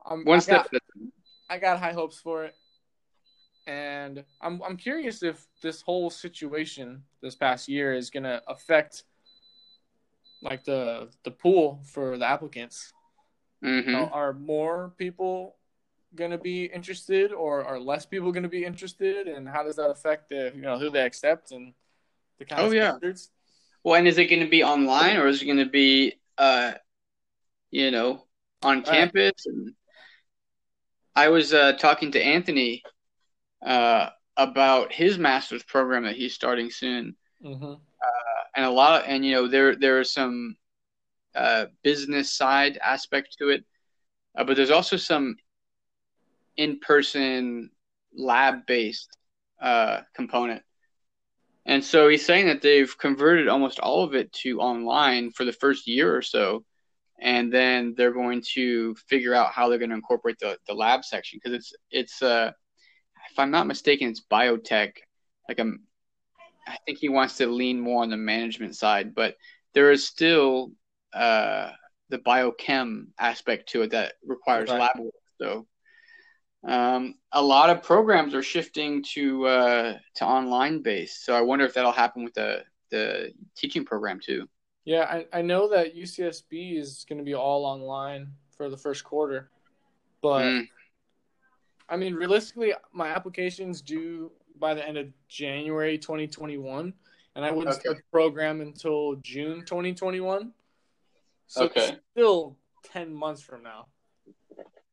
[0.06, 0.58] I'm one I step.
[0.72, 1.12] got- at a time.
[1.50, 2.56] I got high hopes for it.
[3.68, 9.04] And I'm I'm curious if this whole situation this past year is gonna affect
[10.42, 12.94] like the the pool for the applicants.
[13.64, 13.86] Mhm.
[13.86, 15.56] You know, are more people
[16.16, 20.30] gonna be interested or are less people gonna be interested and how does that affect
[20.30, 21.74] the you know who they accept and
[22.40, 22.90] the kind Oh, of yeah.
[22.92, 23.32] standards?
[23.84, 26.74] Well, and is it going to be online or is it going to be, uh,
[27.72, 28.26] you know,
[28.62, 28.86] on Right.
[28.86, 29.46] campus?
[29.46, 29.74] And
[31.16, 32.84] I was uh, talking to Anthony
[33.66, 37.74] uh, about his master's program that he's starting soon, Mm-hmm.
[38.56, 40.58] and a lot, of, and you know, there there are some
[41.36, 43.64] uh, business side aspect to it,
[44.38, 45.38] uh, but there's also some
[46.58, 47.70] in-person
[48.14, 49.16] lab-based
[49.62, 50.62] uh, component.
[51.66, 55.54] And so he's saying that they've converted almost all of it to online for the
[55.54, 56.66] first year or so.
[57.22, 61.04] And then they're going to figure out how they're going to incorporate the, the lab
[61.04, 62.52] section because it's it's uh
[63.40, 64.94] I'm not mistaken it's biotech
[65.48, 65.84] like I'm
[66.68, 69.36] I think he wants to lean more on the management side but
[69.74, 70.72] there is still
[71.14, 71.72] uh
[72.10, 74.80] the biochem aspect to it that requires Right.
[74.80, 75.68] lab work so
[76.68, 81.26] um, a lot of programs are shifting to uh, to online based.
[81.26, 84.48] So I wonder if that'll happen with the the teaching program too.
[84.84, 89.50] Yeah, I, I know that UCSB is gonna be all online for the first quarter.
[90.22, 90.68] But Mm,
[91.90, 96.94] I mean, realistically, my application's due by the end of January 2021,
[97.36, 97.82] and I wouldn't Okay.
[97.82, 100.54] start the program until June 2021.
[101.48, 101.98] So Okay.
[102.12, 103.88] still 10 months from now.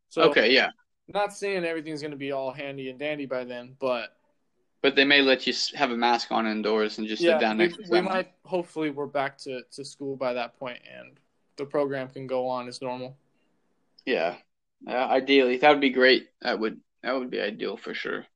[0.08, 0.70] So okay, yeah,
[1.08, 4.16] not saying everything's going to be all handy and dandy by then, but
[4.82, 7.58] but they may let you have a mask on indoors and just yeah, sit down
[7.58, 11.18] we, next to we might hopefully we're back to, to school by that point and
[11.56, 13.16] the program can go on as normal.
[14.04, 14.36] Yeah,
[14.86, 16.28] uh, ideally that would be great.
[16.42, 18.26] That would that would be ideal for sure.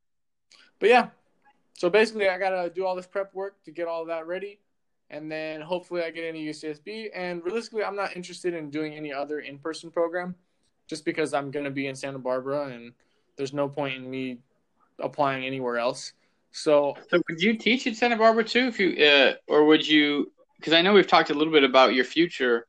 [0.79, 1.09] But yeah,
[1.81, 4.61] so basically, I gotta do all this prep work to get all of that ready,
[5.09, 7.09] and then hopefully I get into UCSB.
[7.15, 10.35] And realistically, I'm not interested in doing any other in-person program,
[10.87, 12.93] just because I'm gonna be in Santa Barbara, and
[13.37, 14.41] there's no point in me
[14.99, 16.13] applying anywhere else.
[16.53, 20.33] So So would you teach at Santa Barbara too, if you uh, or would you?
[20.57, 22.67] Because I know we've talked a little bit about your future,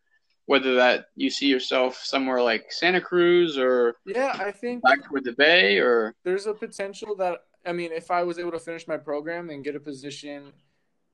[0.51, 5.23] whether that you see yourself somewhere like Santa Cruz or yeah, I think back toward
[5.23, 8.85] the Bay, or there's a potential that I mean, if I was able to finish
[8.85, 10.51] my program and get a position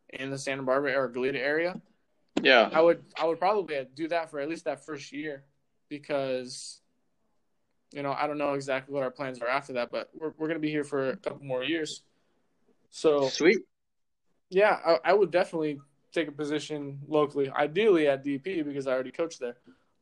[0.10, 1.80] in the Santa Barbara or Goleta area,
[2.42, 5.44] yeah, I would I would probably do that for at least that first year
[5.88, 6.82] because
[7.92, 10.48] you know I don't know exactly what our plans are after that, but we're we're
[10.48, 12.02] gonna be here for a couple more years.
[12.90, 13.60] So sweet.
[14.50, 15.80] yeah, I, I would definitely
[16.14, 19.58] take a position locally, ideally at DP because I already coached there.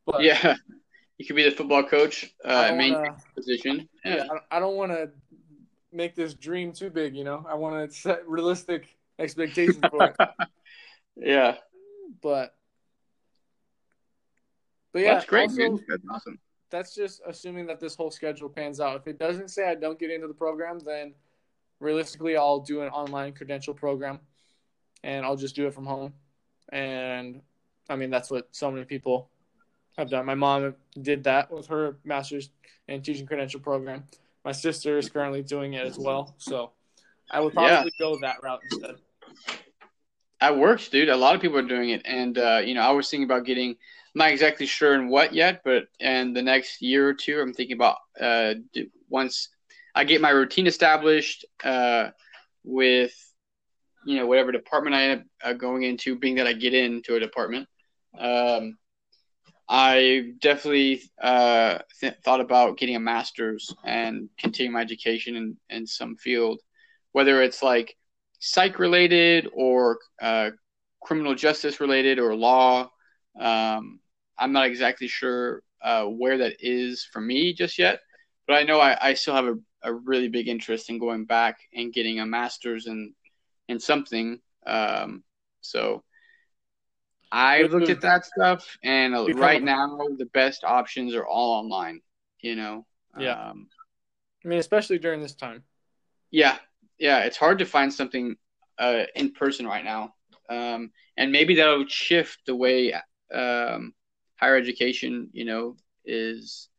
[0.05, 0.55] But Yeah,
[1.17, 3.89] you could be the football coach, uh, main wanna- position.
[4.03, 4.27] yeah, Yeah.
[4.51, 5.11] I don't- want to
[5.91, 7.15] make this dream too big.
[7.15, 10.15] You know, I want to set realistic expectations for it.
[11.15, 11.57] yeah,
[12.21, 12.53] But
[14.91, 15.77] but Well, yeah, that's great, also.
[15.87, 16.39] That's awesome.
[16.69, 18.95] that's just assuming that this whole schedule pans out.
[19.01, 21.13] If it doesn't say I don't get into the program, then
[21.79, 24.19] realistically, I'll do an online credential program,
[25.05, 26.13] and I'll just do it from home.
[26.73, 27.41] And
[27.87, 29.29] I mean, that's what so many people
[29.97, 30.25] have done.
[30.25, 32.49] My mom did that with her master's
[32.87, 34.03] and teaching credential program.
[34.43, 36.35] My sister is currently doing it as well.
[36.39, 36.71] So
[37.29, 37.99] I would probably Yeah.
[37.99, 38.95] go that route instead.
[40.41, 41.09] That works, dude.
[41.09, 43.45] A lot of people are doing it, and uh, you know, I was thinking about
[43.45, 43.69] getting.
[43.71, 47.53] I'm not exactly sure in what yet, but in the next year or two, I'm
[47.53, 48.55] thinking about uh,
[49.09, 49.49] once
[49.93, 52.09] I get my routine established uh,
[52.63, 53.13] with,
[54.05, 57.15] you know, whatever department I end up uh, going into, being that I get into
[57.15, 57.67] a department.
[58.17, 58.77] Um,
[59.67, 65.87] I definitely uh, th- thought about getting a master's and continuing my education in, in
[65.87, 66.61] some field,
[67.13, 67.95] whether it's like
[68.39, 70.51] psych related or uh,
[71.01, 72.89] criminal justice related or law.
[73.39, 73.99] Um,
[74.37, 78.01] I'm not exactly sure uh, where that is for me just yet,
[78.47, 81.57] but I know I, I still have a, a really big interest in going back
[81.73, 83.13] and getting a master's in
[83.67, 84.39] in something.
[84.65, 85.23] Um,
[85.61, 86.03] so
[87.31, 92.01] I looked at that stuff, and right now the best options are all online.
[92.39, 92.85] You know.
[93.17, 93.49] Yeah.
[93.49, 93.67] Um,
[94.43, 95.63] I mean, especially during this time.
[96.31, 96.57] Yeah,
[96.99, 98.35] yeah, it's hard to find something
[98.77, 100.13] uh, in person right now,
[100.49, 102.93] um, and maybe that'll shift the way
[103.33, 103.93] um,
[104.35, 106.69] higher education, you know, is,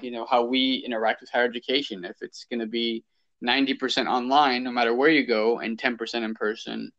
[0.00, 2.04] you know, how we interact with higher education.
[2.04, 3.04] If it's going to be
[3.44, 6.90] ninety percent online, no matter where you go, and ten percent in person,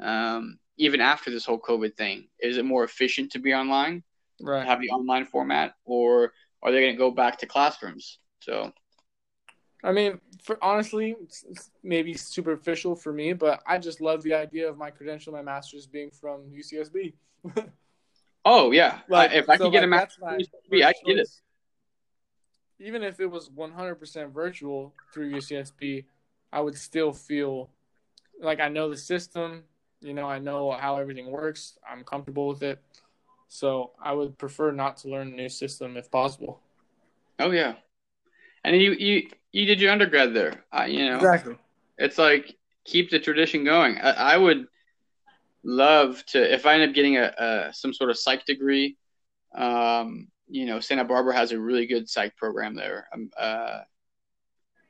[0.00, 4.02] um, even after this whole COVID thing, is it more efficient to be online,
[4.40, 4.66] right?
[4.66, 6.32] Have the online format, or
[6.62, 8.18] are they going to go back to classrooms?
[8.40, 8.72] So
[9.84, 11.16] I mean, for honestly,
[11.82, 15.86] maybe superficial for me, but I just love the idea of my credential, my master's
[15.86, 17.14] being from UCSB.
[18.44, 21.28] oh yeah, like, if I so could get a master's from UCSB, I get it.
[22.82, 26.04] Even if it was 100% virtual through UCSB,
[26.52, 27.70] I would still feel
[28.40, 29.64] like I know the system.
[30.00, 31.78] You know, I know how everything works.
[31.88, 32.82] I'm comfortable with it.
[33.48, 36.60] So I would prefer not to learn a new system if possible.
[37.38, 37.74] Oh yeah,
[38.64, 40.64] and you you you did your undergrad there.
[40.72, 41.56] Uh, you know, exactly.
[41.98, 43.98] It's like keep the tradition going.
[43.98, 44.66] I, I, would
[45.62, 48.96] love to if I end up getting a, a some sort of psych degree.
[49.54, 53.80] Um, you know, Santa Barbara has a really good psych program there, um, uh,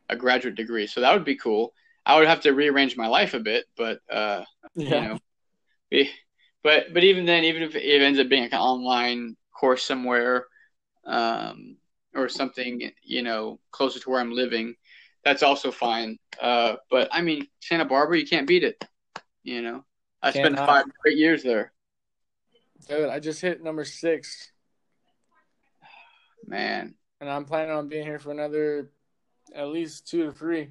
[0.08, 0.86] a graduate degree.
[0.86, 1.72] So that would be cool.
[2.04, 4.44] I would have to rearrange my life a bit, but uh,
[4.74, 5.18] yeah.
[5.90, 6.10] you know,
[6.64, 10.46] but but even then, even if it ends up being like an online course somewhere,
[11.06, 11.76] um,
[12.14, 14.74] or something, you know, closer to where I'm living,
[15.24, 16.18] that's also fine.
[16.40, 18.84] Uh, but I mean, Santa Barbara, you can't beat it.
[19.44, 19.84] You know,
[20.22, 21.72] I spent five great years there.
[22.88, 24.51] Dude, I just hit number six.
[26.46, 26.94] Man.
[27.20, 28.90] And I'm planning on being here for another
[29.54, 30.70] at least two to three.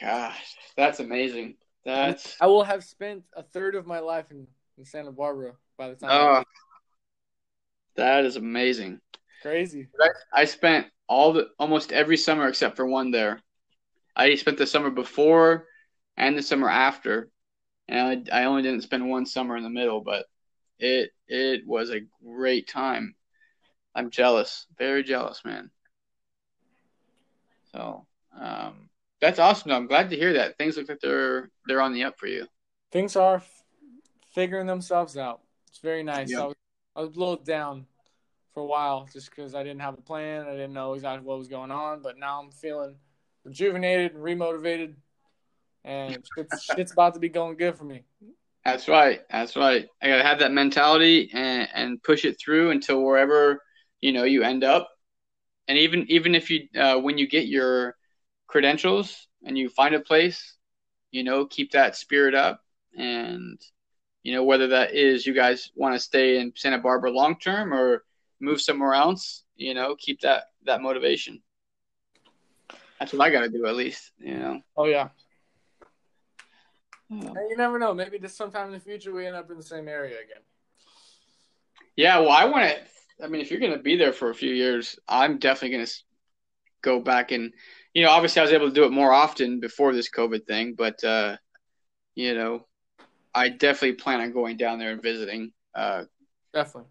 [0.00, 1.56] Gosh, that's amazing.
[1.84, 5.88] That's I will have spent a third of my life in, in Santa Barbara by
[5.88, 6.10] the time.
[6.12, 6.44] Oh,
[7.96, 9.00] that is amazing.
[9.42, 9.88] Crazy.
[10.00, 13.40] I, I spent all the almost every summer except for one there.
[14.14, 15.66] I spent the summer before
[16.16, 17.30] and the summer after,
[17.88, 20.26] and I, I only didn't spend one summer in the middle, but
[20.78, 23.14] it it was a great time.
[23.96, 25.70] I'm jealous, very jealous, man.
[27.72, 28.06] So
[28.38, 28.90] um,
[29.22, 29.72] that's awesome.
[29.72, 30.58] I'm glad to hear that.
[30.58, 32.46] Things look like they're they're on the up for you.
[32.92, 33.64] Things are f-
[34.34, 35.40] figuring themselves out.
[35.68, 36.30] It's very nice.
[36.30, 36.40] Yep.
[36.40, 36.56] I, was,
[36.94, 37.86] I was a little down
[38.52, 40.46] for a while just because I didn't have a plan.
[40.46, 42.02] I didn't know exactly what was going on.
[42.02, 42.96] But now I'm feeling
[43.44, 44.94] rejuvenated and remotivated,
[45.84, 48.04] and shit's, shit's about to be going good for me.
[48.62, 49.22] That's right.
[49.30, 49.88] That's right.
[50.02, 53.62] I gotta have that mentality and, and push it through until wherever
[54.00, 54.90] you know you end up.
[55.68, 57.96] And even even if you uh, when you get your
[58.46, 60.56] credentials and you find a place,
[61.10, 62.62] you know, keep that spirit up
[62.96, 63.60] and
[64.22, 67.72] you know whether that is you guys want to stay in Santa Barbara long term
[67.72, 68.04] or
[68.40, 71.42] move somewhere else, you know, keep that that motivation.
[72.98, 74.60] That's what I got to do at least, you know.
[74.76, 75.08] Oh yeah.
[77.10, 77.34] Oh.
[77.48, 77.94] you never know.
[77.94, 80.42] Maybe just sometime in the future we end up in the same area again.
[81.94, 82.76] Yeah, well, I want to.
[83.22, 85.86] I mean, if you're going to be there for a few years, I'm definitely going
[85.86, 85.92] to
[86.82, 87.52] go back and,
[87.94, 90.74] you know, obviously I was able to do it more often before this COVID thing,
[90.76, 91.36] but, uh,
[92.14, 92.66] you know,
[93.34, 95.52] I definitely plan on going down there and visiting.
[95.74, 96.04] Uh,
[96.52, 96.90] definitely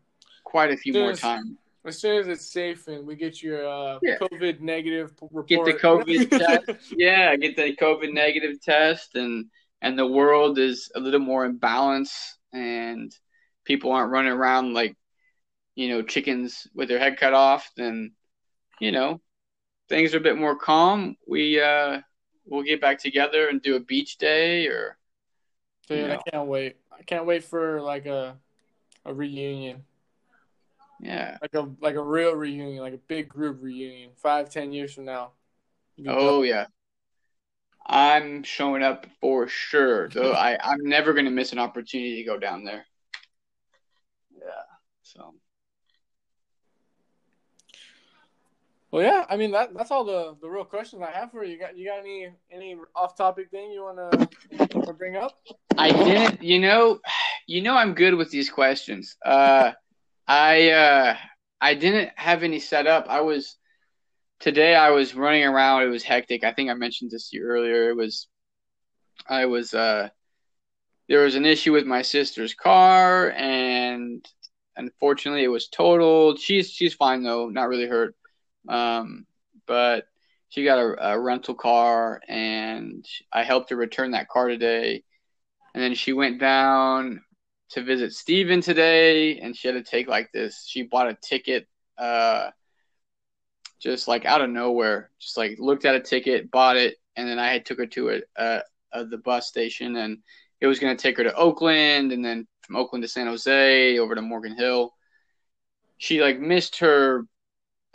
[0.56, 1.58] quite a few more times.
[1.86, 4.16] As soon as it's safe and we get your uh, yeah.
[4.20, 5.48] COVID negative report.
[5.48, 6.30] Get the COVID
[6.66, 6.94] test.
[6.96, 9.48] Yeah, get the COVID negative test, and
[9.82, 13.14] and the world is a little more in balance, and
[13.66, 14.96] people aren't running around like
[15.76, 17.72] you know chickens with their head cut off.
[17.76, 18.14] Then
[18.80, 19.22] you know
[19.90, 21.16] things are a bit more calm.
[21.28, 22.02] We uh,
[22.46, 24.98] we'll get back together and do a beach day, or.
[25.88, 26.16] Dude, know.
[26.16, 26.78] I can't wait.
[26.92, 28.38] I can't wait for like a
[29.06, 29.84] a reunion.
[31.00, 31.38] Yeah.
[31.42, 35.06] Like a like a real reunion, like a big group reunion, five, ten years from
[35.06, 35.32] now.
[36.08, 36.68] Oh yeah.
[37.86, 40.10] I'm showing up for sure.
[40.10, 42.86] Though I, I'm never gonna miss an opportunity to go down there.
[44.38, 44.64] Yeah.
[45.04, 45.36] So
[48.96, 49.26] Well, yeah.
[49.30, 51.52] I mean that that's all the, the real questions I have for you.
[51.52, 54.10] You got you got any any off topic thing you wanna,
[54.74, 55.38] wanna bring up?
[55.78, 56.42] I didn't.
[56.42, 57.02] You know,
[57.46, 59.18] you know I'm good with these questions.
[59.26, 59.74] Uh,
[60.30, 61.18] I uh,
[61.60, 63.08] I didn't have any set up.
[63.10, 63.58] I was
[64.40, 64.76] today.
[64.76, 65.84] I was running around.
[65.84, 66.46] It was hectic.
[66.46, 67.90] I think I mentioned this to you earlier.
[67.90, 68.30] It was
[69.28, 70.08] I was uh,
[71.10, 74.26] there was an issue with my sister's car, and
[74.78, 76.40] unfortunately, it was totaled.
[76.40, 78.16] She's she's fine though, not really hurt.
[78.68, 79.26] Um,
[79.68, 80.06] but
[80.50, 85.04] she got a, a rental car, and I helped her return that car today.
[85.74, 87.22] And then she went down
[87.72, 90.66] to visit Steven today, and she had to take like this.
[90.68, 92.52] She bought a ticket, uh,
[93.82, 95.10] just like out of nowhere.
[95.20, 98.10] Just like looked at a ticket, bought it, and then I had took her to
[98.10, 98.62] a, a,
[98.94, 100.20] a the bus station, and
[100.62, 104.00] it was going to take her to Oakland, and then from Oakland to San Jose,
[104.00, 104.94] over to Morgan Hill.
[105.98, 107.26] She like missed her.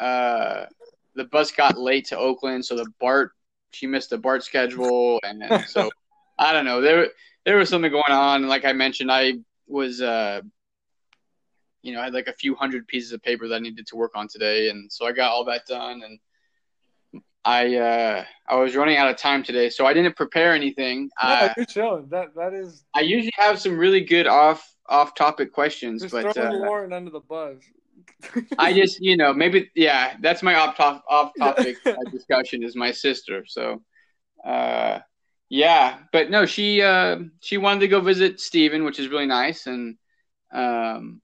[0.01, 0.67] Uh,
[1.15, 3.33] the bus got late to Oakland, so the BART
[3.73, 5.91] she missed the BART schedule, and then, so
[6.39, 6.81] I don't know.
[6.81, 7.09] There
[7.45, 8.49] there was something going on.
[8.49, 9.35] Like I mentioned, I
[9.67, 10.41] was uh,
[11.83, 13.97] you know, I had like a few hundred pieces of paper that I needed to
[13.97, 16.03] work on today, and so I got all that done.
[16.05, 21.11] And I uh, I was running out of time today, so I didn't prepare anything.
[21.23, 22.07] Yeah, uh, good show.
[22.11, 26.35] That that is I usually have some really good off off topic questions, just but
[26.35, 27.57] throwing uh, Lauren under the bus.
[28.59, 31.77] I just you know maybe yeah that's my off top off topic
[32.13, 33.45] discussion is my sister.
[33.47, 33.83] So
[34.45, 35.01] uh,
[35.49, 39.67] yeah, but no, she uh, she wanted to go visit Steven, which is really nice,
[39.67, 39.97] and
[40.53, 41.21] um,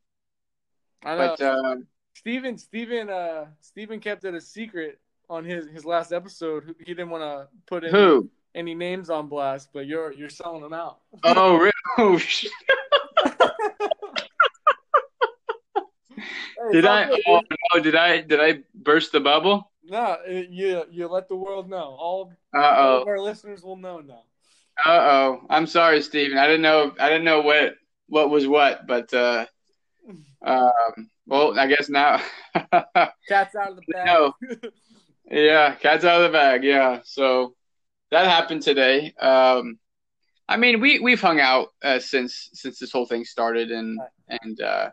[1.04, 1.36] I know.
[1.38, 1.76] but uh,
[2.14, 4.98] Steven Steven uh Steven kept it a secret
[5.30, 6.74] on his his last episode.
[6.78, 8.30] He didn't want to put any, who?
[8.54, 10.98] any names on blast, but you're you're selling them out.
[11.24, 11.72] Oh, really?
[11.98, 12.48] Oh, sh-
[16.55, 17.10] Hey, did I?
[17.26, 17.40] Oh
[17.74, 17.82] no!
[17.82, 18.20] Did I?
[18.20, 19.70] Did I burst the bubble?
[19.84, 21.96] No, you you let the world know.
[21.98, 24.22] All, all of our listeners will know now.
[24.84, 25.46] Uh oh.
[25.48, 26.38] I'm sorry, Steven.
[26.38, 26.92] I didn't know.
[26.98, 27.74] I didn't know what
[28.08, 29.46] what was what, but uh,
[30.44, 31.10] um.
[31.26, 32.22] Well, I guess now.
[32.54, 34.06] Cat's out of the bag.
[34.06, 34.34] No.
[35.30, 36.62] yeah, cat's out of the bag.
[36.62, 37.00] Yeah.
[37.04, 37.56] So
[38.12, 39.12] that happened today.
[39.20, 39.78] Um,
[40.48, 43.98] I mean, we we've hung out uh, since since this whole thing started, and
[44.28, 44.90] and uh,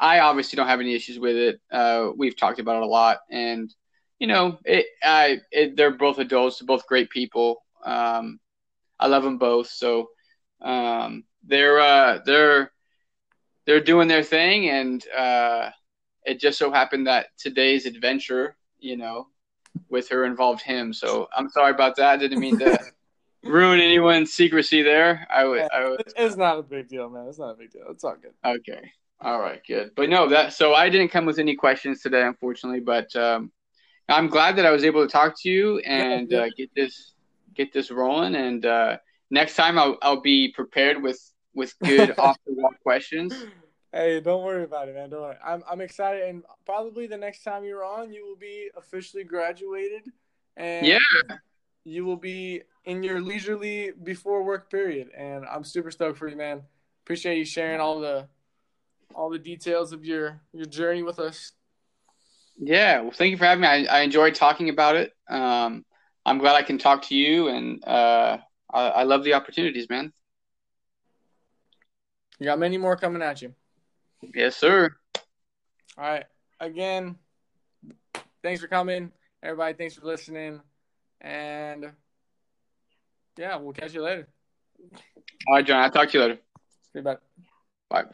[0.00, 1.60] I obviously don't have any issues with it.
[1.72, 3.72] Uh, we've talked about it a lot, and
[4.18, 4.86] you know, it.
[5.02, 7.62] I it, they're both adults, they're both great people.
[7.84, 8.38] Um,
[9.00, 10.10] I love them both, so
[10.60, 12.72] um, they're uh, they're
[13.66, 15.70] they're doing their thing, and uh,
[16.24, 19.28] it just so happened that today's adventure, you know,
[19.88, 20.92] with her involved him.
[20.92, 22.10] So I'm sorry about that.
[22.10, 22.78] I didn't mean to
[23.44, 25.26] ruin anyone's secrecy there.
[25.30, 25.68] I would.
[25.72, 27.26] I would It's- It's not a big deal, man.
[27.28, 27.84] It's not a big deal.
[27.90, 28.32] It's all good.
[28.44, 28.92] Okay.
[29.20, 29.60] All right.
[29.66, 29.92] Good.
[29.96, 32.80] But no, that so I didn't come with any questions today, unfortunately.
[32.80, 33.50] But um,
[34.08, 36.44] I'm glad that I was able to talk to you and Yeah, yeah.
[36.44, 37.14] uh, get this
[37.54, 38.36] get this rolling.
[38.36, 38.98] And uh,
[39.30, 41.20] next time I'll I'll be prepared with
[41.54, 43.34] with good off the wall questions.
[43.92, 45.10] Hey, don't worry about it, man.
[45.10, 45.36] Don't worry.
[45.44, 50.02] I'm I'm excited, and probably the next time you're on, you will be officially graduated,
[50.56, 50.98] and Yeah.
[51.84, 55.10] you will be in your leisurely before work period.
[55.16, 56.62] And I'm super stoked for you, man.
[57.04, 58.28] Appreciate you sharing all the
[59.14, 61.52] all the details of your your journey with us.
[62.58, 63.02] Yeah.
[63.02, 63.68] Well, thank you for having me.
[63.68, 65.12] I, I enjoyed talking about it.
[65.28, 65.84] Um,
[66.26, 68.38] I'm glad I can talk to you, and uh,
[68.72, 70.12] I, I love the opportunities, man.
[72.38, 73.54] You got many more coming at you.
[74.34, 74.90] Yes, sir.
[75.96, 76.24] All right.
[76.60, 77.16] Again,
[78.42, 79.74] thanks for coming, everybody.
[79.74, 80.60] Thanks for listening,
[81.20, 81.92] and
[83.36, 84.28] yeah, we'll catch you later.
[85.46, 85.82] All right, John.
[85.82, 86.38] I'll talk to you later.
[87.02, 87.18] Back.
[87.88, 88.04] Bye.